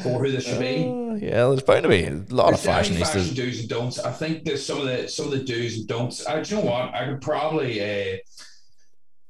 [0.03, 2.65] for who this should be, Uh, yeah, there's bound to be a lot of there's
[2.65, 3.35] definitely fashion fashionistas.
[3.37, 3.99] do's and don'ts.
[3.99, 6.27] I think there's some of the some of the do's and don'ts.
[6.27, 6.95] I, do you know what?
[6.95, 7.73] I could probably.
[7.83, 8.17] Uh,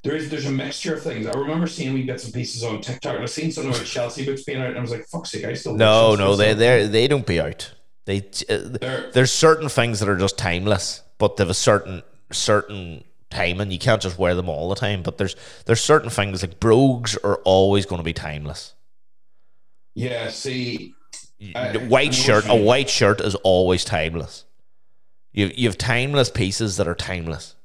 [0.05, 1.27] there is there's a mixture of things.
[1.27, 3.15] I remember seeing wee bits and pieces on TikTok.
[3.17, 5.45] and I seen something about Chelsea boots being out, and I was like, "Fuck's sake!"
[5.45, 7.73] I still No, no, they they they don't be out.
[8.09, 12.03] They uh, there's certain things that are just timeless, but they've a certain
[12.33, 15.03] certain time, and you can't just wear them all the time.
[15.03, 15.37] But there's
[15.67, 18.73] there's certain things like brogues are always going to be timeless.
[19.93, 20.95] Yeah, see,
[21.55, 24.47] I- white I shirt, a white shirt is always timeless.
[25.35, 27.57] You you have timeless pieces that are timeless,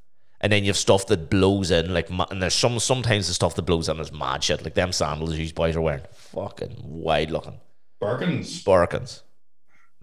[0.42, 3.56] and then you have stuff that blows in like, and there's some sometimes the stuff
[3.56, 4.62] that blows in is mad shit.
[4.62, 7.62] Like them sandals these boys are wearing, fucking wide looking
[8.02, 9.22] Birkins, Birkins.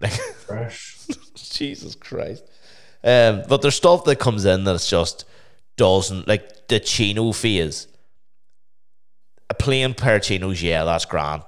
[0.01, 0.97] Like fresh.
[1.35, 2.43] Jesus Christ.
[3.03, 5.25] Um, but there's stuff that comes in that's just
[5.77, 7.87] doesn't like the chino phase.
[9.49, 11.43] A plain pair of chinos, yeah, that's grand.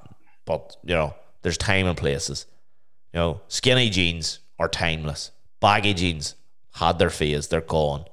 [0.46, 2.46] But you know, there's time and places.
[3.14, 5.32] You know, skinny jeans are timeless.
[5.60, 6.36] Baggy jeans
[6.76, 8.06] had their phase, they're gone.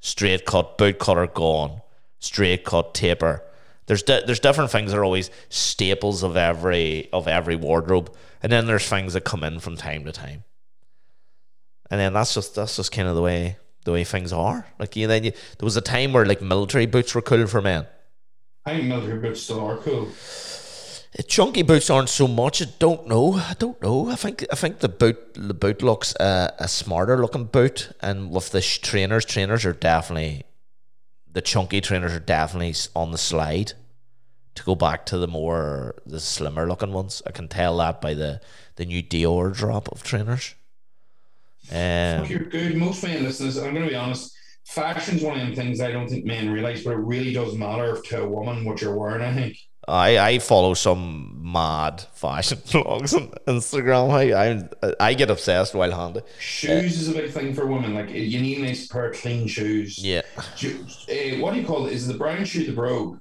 [0.00, 1.82] Straight cut, boot cutter gone.
[2.18, 3.42] Straight cut, taper.
[3.90, 8.52] There's di- there's different things that are always staples of every of every wardrobe, and
[8.52, 10.44] then there's things that come in from time to time.
[11.90, 14.64] And then that's just that's just kind of the way the way things are.
[14.78, 17.60] Like you then you, there was a time where like military boots were cool for
[17.60, 17.84] men.
[18.64, 20.06] I think military boots still are cool.
[21.18, 22.62] Uh, Chunky boots aren't so much.
[22.62, 23.34] I don't know.
[23.34, 24.08] I don't know.
[24.08, 28.30] I think I think the boot the boot looks uh, a smarter looking boot, and
[28.30, 30.44] with the sh- trainers, trainers are definitely
[31.32, 33.72] the chunky trainers are definitely on the slide.
[34.56, 38.14] To go back to the more the slimmer looking ones, I can tell that by
[38.14, 38.40] the
[38.76, 40.54] the new Dior drop of trainers.
[41.70, 42.76] Um, You're good.
[42.76, 44.34] Most men listeners, I'm going to be honest.
[44.64, 48.00] Fashion's one of them things I don't think men realize, but it really does matter
[48.06, 49.22] to a woman what you're wearing.
[49.22, 49.56] I think.
[49.88, 54.10] I, I follow some mad fashion blogs on Instagram.
[54.12, 56.20] I, I I get obsessed while handy.
[56.38, 57.94] Shoes is a big thing for women.
[57.94, 59.98] Like you need a nice pair of clean shoes.
[59.98, 60.22] Yeah.
[60.56, 61.92] Ju- eh, what do you call it?
[61.92, 63.18] Is the brown shoe the brogue?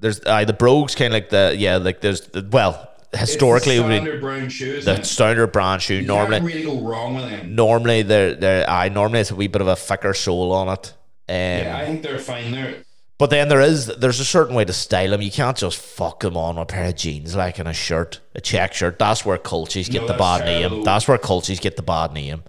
[0.00, 3.80] There's uh, the brogues kind of like the yeah like there's the, well historically it's
[3.80, 4.84] it the would standard brown shoes.
[4.84, 7.54] the standard brand shoe you normally can't really go wrong with them.
[7.56, 10.94] normally they're, they're I normally it's a wee bit of a thicker sole on it.
[11.28, 12.50] Um, Yeah, I think they're fine.
[12.52, 12.76] They're
[13.20, 15.20] But then there is there's a certain way to style them.
[15.20, 18.18] You can't just fuck them on with a pair of jeans like in a shirt,
[18.34, 18.98] a check shirt.
[18.98, 20.76] That's where cultures get No, the bad terrible.
[20.78, 20.84] name.
[20.84, 22.42] That's where cultures get the bad name.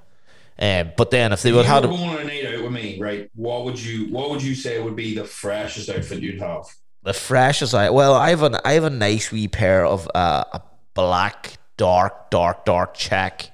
[0.58, 2.98] Um, but then if they if would have going on a night out with me,
[3.00, 3.30] right?
[3.36, 6.64] What would you What would you say would be the freshest outfit you'd have?
[7.04, 10.46] the freshest I well, I have an I have a nice wee pair of uh,
[10.54, 10.62] a
[10.94, 13.52] black, dark, dark, dark check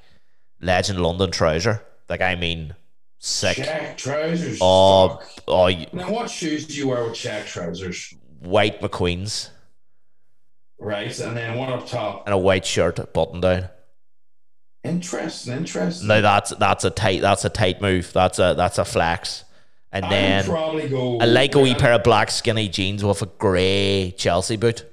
[0.61, 1.81] Legend London trouser.
[2.09, 2.75] Like I mean,
[3.27, 3.57] sick.
[3.57, 4.59] Check trousers.
[4.61, 5.43] Oh, Fuck.
[5.47, 8.13] oh, y- Now, what shoes do you wear with check trousers?
[8.39, 9.49] white McQueens
[10.79, 12.23] Right, and then one up top.
[12.27, 13.69] and a white shirt button down.
[14.83, 16.07] Interesting, interesting.
[16.07, 18.13] No, that's that's a tight that's a tight move.
[18.13, 19.43] That's a that's a flex.
[19.91, 21.17] And I then probably go.
[21.17, 24.85] I like a wee uh, pair of black skinny jeans with a grey Chelsea boot.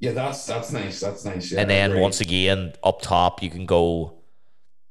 [0.00, 0.98] Yeah, that's that's nice.
[0.98, 1.52] That's nice.
[1.52, 4.14] Yeah, and then once again up top you can go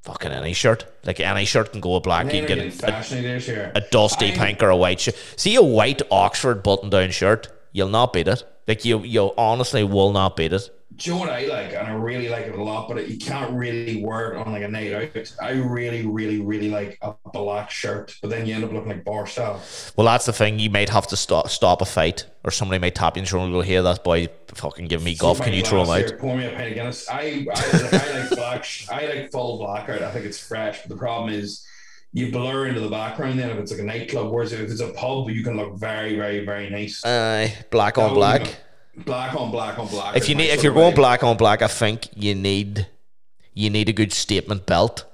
[0.04, 0.86] fucking any shirt.
[1.06, 2.26] Like any shirt can go with black.
[2.26, 3.72] You can get a, fashion this year.
[3.74, 5.16] a dusty I- pink or a white shirt.
[5.36, 8.44] See a white Oxford button down shirt, you'll not beat it.
[8.68, 10.70] Like you you honestly will not beat it.
[11.08, 11.74] Know what I like?
[11.74, 14.64] And I really like it a lot, but you can't really wear it on like
[14.64, 15.34] a night out.
[15.42, 19.04] I really, really, really like a black shirt, but then you end up looking like
[19.04, 19.62] bar style.
[19.96, 20.60] Well, that's the thing.
[20.60, 23.46] You might have to stop stop a fight, or somebody might tap you and shoulder
[23.46, 25.42] and go, "Here, that boy fucking giving me golf.
[25.42, 27.10] Can you throw him out?" here, Pour me a pint of Guinness.
[27.10, 28.64] I, I, I like black.
[28.64, 30.02] sh- I like full blackout.
[30.04, 30.82] I think it's fresh.
[30.82, 31.66] But the problem is,
[32.14, 33.40] you blur into the background.
[33.40, 36.16] Then if it's like a nightclub, whereas if it's a pub, you can look very,
[36.16, 37.04] very, very nice.
[37.04, 38.58] Aye, black on black.
[38.96, 40.16] Black on black on black.
[40.16, 40.98] If you need, if you're going vibe.
[40.98, 42.88] black on black, I think you need
[43.54, 45.06] you need a good statement belt,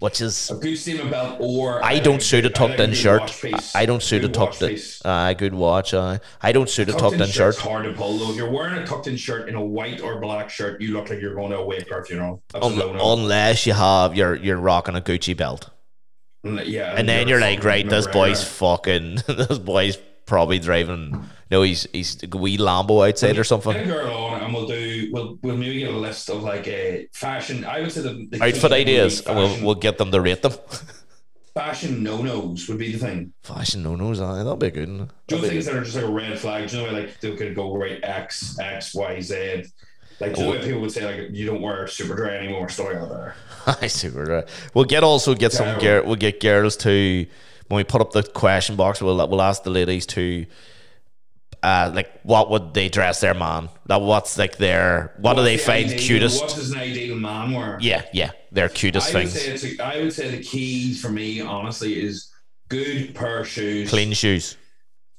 [0.00, 3.44] which is a good statement belt, or I don't suit a tucked in shirt.
[3.76, 4.76] I don't suit a tucked in.
[5.04, 5.94] Aye, good watch.
[5.94, 7.56] Aye, I don't suit a tucked in shirt.
[7.58, 8.30] hard to pull though.
[8.30, 11.08] If you're wearing a tucked in shirt in a white or black shirt, you look
[11.08, 12.42] like you're going to a wake or funeral.
[12.56, 13.12] Un- a no-no.
[13.12, 15.70] unless you have you're you're rocking a Gucci belt,
[16.44, 19.96] mm, yeah, and then you're like, right, this boy's fucking, this boy's
[20.26, 21.24] probably driving.
[21.50, 23.76] No, he's he's a wee Lambo outside or Get something.
[23.76, 25.10] a girl on, and we'll do.
[25.12, 27.64] We'll we'll maybe get a list of like a fashion.
[27.64, 30.52] I would say the, the Outfit ideas, and we'll we'll get them to rate them.
[31.54, 33.32] fashion no nos would be the thing.
[33.42, 34.86] Fashion no nos, aye, that'll be good.
[34.86, 36.68] Do That'll be things that are just like a red flag.
[36.68, 39.64] Do you know, like they could go right X, X, Y, Z.
[40.20, 40.48] Like oh.
[40.50, 43.08] like people would say, like you don't wear Superdry anymore, like that.
[43.08, 43.34] There.
[43.80, 44.48] I super right.
[44.74, 45.82] We'll get also get some Terrible.
[45.82, 46.02] gear.
[46.04, 47.26] We'll get girls to
[47.72, 49.00] when we put up the question box.
[49.00, 50.44] We'll we'll ask the ladies to.
[51.62, 53.68] Uh, like what would they dress their man?
[53.86, 56.42] That what's like their what do they the find ideal- cutest?
[56.42, 57.78] What does an ideal man wear?
[57.80, 61.40] Yeah, yeah, their cutest I would say a, I would say the keys for me,
[61.40, 62.32] honestly, is
[62.68, 64.56] good pair of shoes, Clean shoes.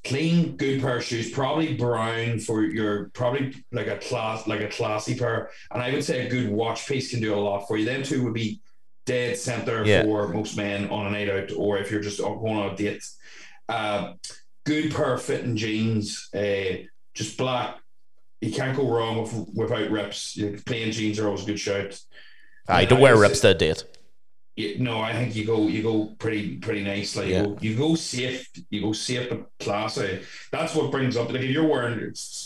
[0.04, 4.68] clean, good pair of shoes, probably brown for your probably like a class, like a
[4.68, 7.78] classy pair, and I would say a good watch piece can do a lot for
[7.78, 7.86] you.
[7.86, 8.60] Them two would be
[9.06, 10.04] dead center Yeah.
[10.04, 13.04] for most men on a night out, or if you're just going on a date.
[13.70, 14.14] Uh,
[14.66, 16.84] good pair of fitting jeans, uh,
[17.14, 17.78] just black.
[18.42, 20.36] You can't go wrong with without rips.
[20.36, 22.00] You- Plain jeans are always a good shout.
[22.68, 23.84] I don't wear rips a date.
[24.56, 27.16] Yeah, no, I think you go you go pretty pretty nice.
[27.16, 27.42] Like Yeah.
[27.42, 30.22] you, go, you go safe, you go safe but classy.
[30.52, 31.32] That's what brings up.
[31.32, 32.00] Like if you're wearing,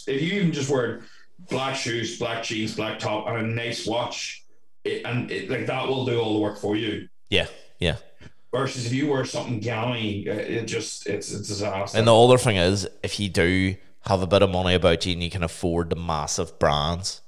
[0.08, 1.02] if you even just wear
[1.50, 4.44] black shoes, black jeans, black top, and a nice watch,
[4.88, 7.08] it, and it, like that will do all the work for you.
[7.30, 7.48] Yeah,
[7.80, 7.98] yeah.
[8.54, 11.98] Versus if you wear something gammy, uh, it just it's a disaster.
[11.98, 15.14] And the other thing is, if you do have a bit of money about you
[15.14, 17.22] and you can afford the massive brands,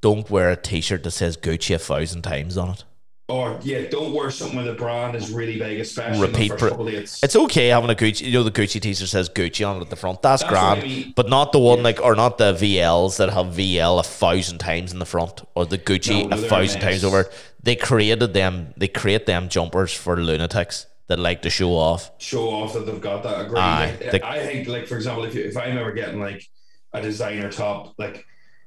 [0.00, 2.84] don't wear a T-shirt that says Gucci a thousand times on it.
[3.28, 6.58] Or yeah, don't wear something where the brand is really big, especially Repeat in the
[6.58, 7.22] first couple of dates.
[7.24, 9.90] It's okay having a Gucci, you know, the Gucci T-shirt says Gucci on it at
[9.90, 10.22] the front.
[10.22, 11.12] That's, That's grand, I mean.
[11.16, 14.92] but not the one like, or not the VLs that have VL a thousand times
[14.92, 17.28] in the front, or the Gucci No, no, a thousand a times over.
[17.62, 18.72] They created them.
[18.76, 22.12] They create them jumpers for lunatics that like to show off.
[22.18, 23.46] show off that they've got that.
[23.46, 23.58] Agree.
[23.58, 26.48] Aye, Like, the- I think, like for example, if you, if I'm ever getting like
[26.92, 28.24] a designer top, like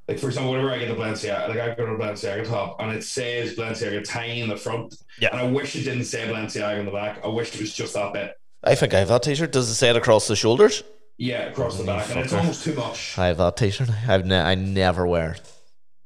[0.10, 2.92] like for example, whenever I get a Balenciaga, like I got a Balenciaga top, and
[2.94, 5.30] it says Balenciaga tiny in the front, Yeah.
[5.32, 7.20] and I wish it didn't say Balenciaga in the back.
[7.24, 8.34] I wish it was just that bit,
[8.64, 9.52] I think I have that T-shirt.
[9.52, 10.84] Does it say it across the shoulders?
[11.18, 13.18] yeah, across the back, and it's almost too much.
[13.18, 13.90] I have that T-shirt.
[14.08, 15.42] I've ne- I never wear it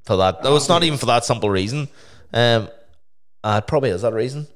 [0.06, 0.43] for that.
[0.43, 1.88] No, it's not even for that simple reason.
[2.34, 2.68] Um,
[3.43, 4.47] uh, it probably is that reason.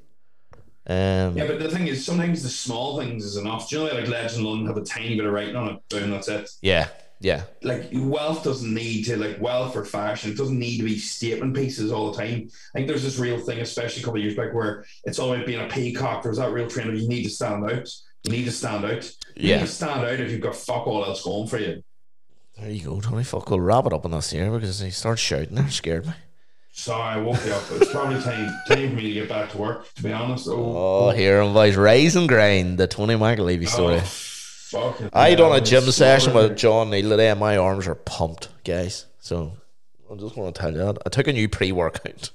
[0.86, 3.68] Um, Yeah, but the thing is, sometimes the small things is enough.
[3.68, 6.10] Do you know, like Legend London have a tiny bit of writing on it, boom,
[6.10, 6.50] that's it.
[6.62, 6.88] yeah,
[7.20, 7.44] yeah.
[7.62, 10.30] like wealth doesn't need to like wealth or fashion.
[10.30, 12.48] It doesn't need to be statement pieces all the time.
[12.74, 15.32] I think there's this real thing, especially a couple of years back, where it's all
[15.32, 16.22] about being a peacock.
[16.22, 17.88] There's that real trend of you need to stand out.
[18.24, 19.04] You need to stand out.
[19.36, 19.56] You Yeah.
[19.58, 21.82] need to stand out if you've got fuck all else going for you.
[22.58, 23.22] There you go, Tony.
[23.24, 26.12] Fuck, we'll wrap it up on this here because he started shouting there, scared me.
[26.72, 27.62] Sorry, I woke you up.
[27.72, 29.92] It's probably time time for me to get back to work.
[29.94, 32.78] To be honest, oh, Oh, here and boys, rise and grind.
[32.78, 33.96] The Tony McAlevey story.
[33.96, 34.04] oh,
[34.70, 38.48] fucking I done a gym session with John Neal today, and my arms are pumped,
[38.64, 39.06] guys.
[39.20, 39.52] So
[40.10, 42.30] I'm just want to tell you that I took a new pre-workout,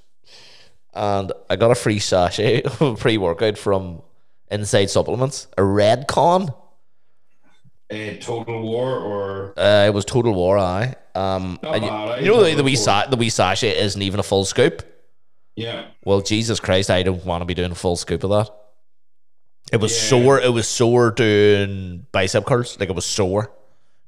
[0.94, 4.02] and I got a free sachet of pre-workout from
[4.52, 6.54] Inside Supplements, a Redcon.
[7.90, 10.96] a total war or Uh, it was Total War, I.
[11.16, 12.20] Um, and you, eh?
[12.22, 14.82] you know the, the wee sa- the wee sachet isn't even a full scoop.
[15.56, 15.86] yeah.
[16.06, 18.50] Well, Jesus Christ, I don't want to be doing a full scoop of that.
[19.74, 20.10] It was Yeah.
[20.10, 20.40] sore.
[20.40, 22.80] It was sore doing bicep curls.
[22.80, 23.52] Like it was sore.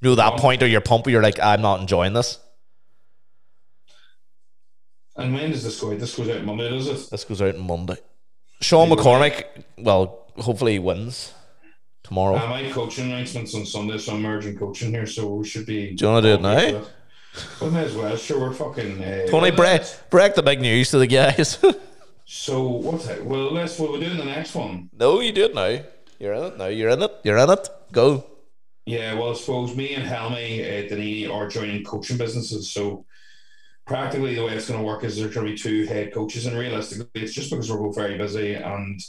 [0.02, 0.38] You know that Oh.
[0.38, 2.38] point where you're pumping, you're like, I'm not enjoying this.
[5.18, 6.00] And when does this go out?
[6.00, 7.10] This goes out Monday, does it?
[7.10, 7.98] This goes out on Monday.
[8.62, 9.46] Sean McCormick,
[9.78, 11.32] well, hopefully he wins
[12.04, 12.36] tomorrow.
[12.38, 15.94] Uh, my coaching announcements on Sunday, so I'm merging coaching here, so we should be.
[15.96, 16.82] Do you wanna do it now?
[17.62, 18.16] We may as well.
[18.18, 19.04] Sure, we're fucking.
[19.04, 21.58] Uh, Tony, break, break the big news to the guys.
[22.26, 23.24] So what's that?
[23.24, 23.80] Well, let's.
[23.80, 24.90] Well, we're doing the next one.
[24.94, 25.80] no, you do it now.
[26.20, 26.66] You're in it now.
[26.68, 27.12] You're in it.
[27.24, 27.70] You're in it.
[27.92, 28.26] Go.
[28.86, 29.14] Yeah.
[29.14, 32.72] Well, I suppose me and Helmy uh, Denini are joining coaching businesses.
[32.72, 33.06] So
[33.86, 36.48] practically, the way it's going to work is there's going to be two head coaches,
[36.48, 38.56] and realistically, it's just because we're both very busy.
[38.56, 39.00] And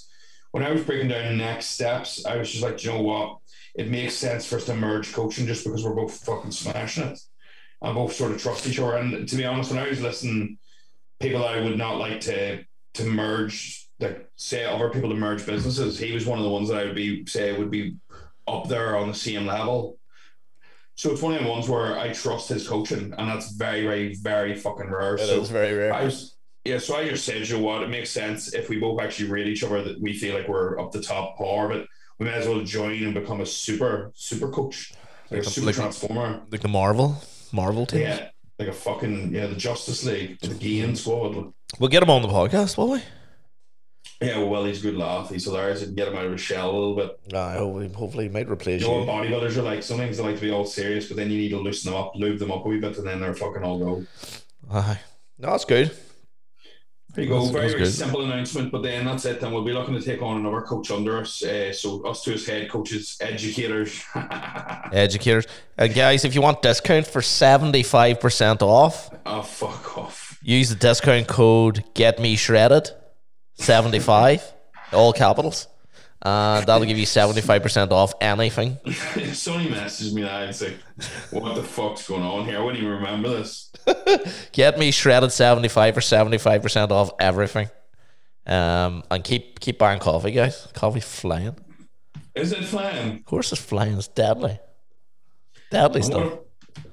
[0.52, 3.38] when I was breaking down the next steps, I was just like, you know what?
[3.74, 7.18] It makes sense for us to merge coaching just because we're both fucking smashing it
[7.82, 8.96] and both sort of trust each other.
[8.96, 10.58] And to be honest, when I was listening,
[11.20, 12.64] people I would not like to
[12.96, 16.68] to merge, like say other people to merge businesses, he was one of the ones
[16.68, 17.96] that I would be say would be
[18.46, 19.98] up there on the same level.
[20.94, 24.14] So it's one of the ones where I trust his coaching, and that's very, very,
[24.14, 25.14] very fucking rare.
[25.16, 25.92] It is so very rare.
[25.92, 28.78] I was, yeah, so I just said, you know what, it makes sense if we
[28.78, 31.86] both actually rate each other that we feel like we're up the top par, but
[32.18, 34.92] we may as well join and become a super, super coach,
[35.30, 36.42] like, Like a super like transformer.
[36.50, 37.22] like the Marvel,
[37.52, 38.00] Marvel team.
[38.00, 38.28] Yeah,
[38.58, 41.52] like a fucking yeah, the Justice League, the Gian squad.
[41.78, 43.02] We'll get him on the podcast, will we?
[44.20, 45.28] Yeah, well, he's a good laugh.
[45.30, 45.80] He's hilarious.
[45.80, 47.34] You can get him out of his shell a little bit.
[47.34, 49.06] I hope hopefully he might replace You know you.
[49.06, 49.82] bodybuilders are like?
[49.82, 52.12] Sometimes they like to be all serious, but then you need to loosen them up,
[52.16, 54.06] lube them up a wee bit, and then they're fucking all go.
[54.72, 55.00] Aye.
[55.38, 55.94] No, that's good.
[57.16, 57.46] There you go.
[57.46, 59.40] That's- very, very simple announcement, but then that's it.
[59.40, 61.42] Then we'll be looking to take on another coach under us.
[61.42, 64.04] Uh, so us two as head coaches, educators.
[64.92, 65.46] Educators.
[65.78, 70.38] Uh, guys, if you want discount for 75% off, oh, fuck off.
[70.42, 72.90] use the discount code Get Me Shredded
[73.54, 74.52] 75,
[74.92, 75.68] all capitals.
[76.22, 78.76] And that'll give you 75% off anything.
[78.86, 80.74] Sony messaged me that and say,
[81.30, 82.58] "What the fuck's going on here?
[82.58, 83.70] I wouldn't even remember this."
[84.52, 87.68] Get Me Shredded 75 or 75% off everything.
[88.46, 90.68] Um, and keep keep buying coffee, guys.
[90.72, 91.56] Coffee flying.
[92.34, 93.16] Is it flying?
[93.18, 93.96] Of course, it's flying.
[93.96, 94.58] It's deadly.
[95.70, 96.38] Deadly stuff.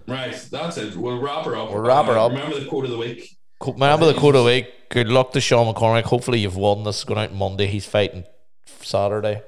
[0.08, 0.96] Right, that's it.
[0.96, 1.70] We'll wrap her up.
[1.70, 2.32] We'll wrap her Uh, up.
[2.34, 3.38] Remember the quote of the week.
[3.66, 4.90] Remember the quote of the week.
[4.90, 6.04] Good luck to Sean McCormick.
[6.04, 6.84] Hopefully, you've won.
[6.84, 7.68] This is going out Monday.
[7.68, 8.26] He's fighting
[8.82, 9.42] Saturday.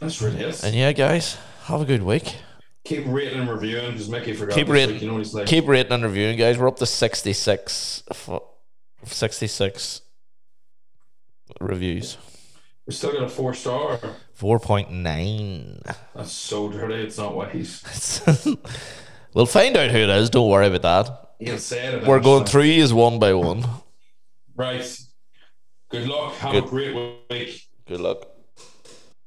[0.00, 0.62] That's really it.
[0.62, 2.36] And yeah, guys, have a good week.
[2.84, 4.54] Keep rating and reviewing because Mickey forgot.
[4.54, 5.46] Keep rating- You know like.
[5.46, 6.56] Keep rating and reviewing, guys.
[6.58, 8.40] We're up to 66, f-
[9.04, 10.02] 66
[11.60, 12.16] reviews.
[12.86, 13.98] We still got a four star.
[14.38, 15.82] 4.9.
[16.14, 16.94] That's so dirty.
[16.94, 17.82] It's not what he's.
[19.34, 20.30] we'll find out who it is.
[20.30, 21.30] Don't worry about that.
[21.40, 22.06] He'll say it.
[22.06, 23.64] We're going through these one by one.
[24.54, 24.98] Right.
[25.88, 26.34] Good luck.
[26.34, 26.64] Have Good.
[26.64, 27.68] a great week.
[27.86, 28.35] Good luck.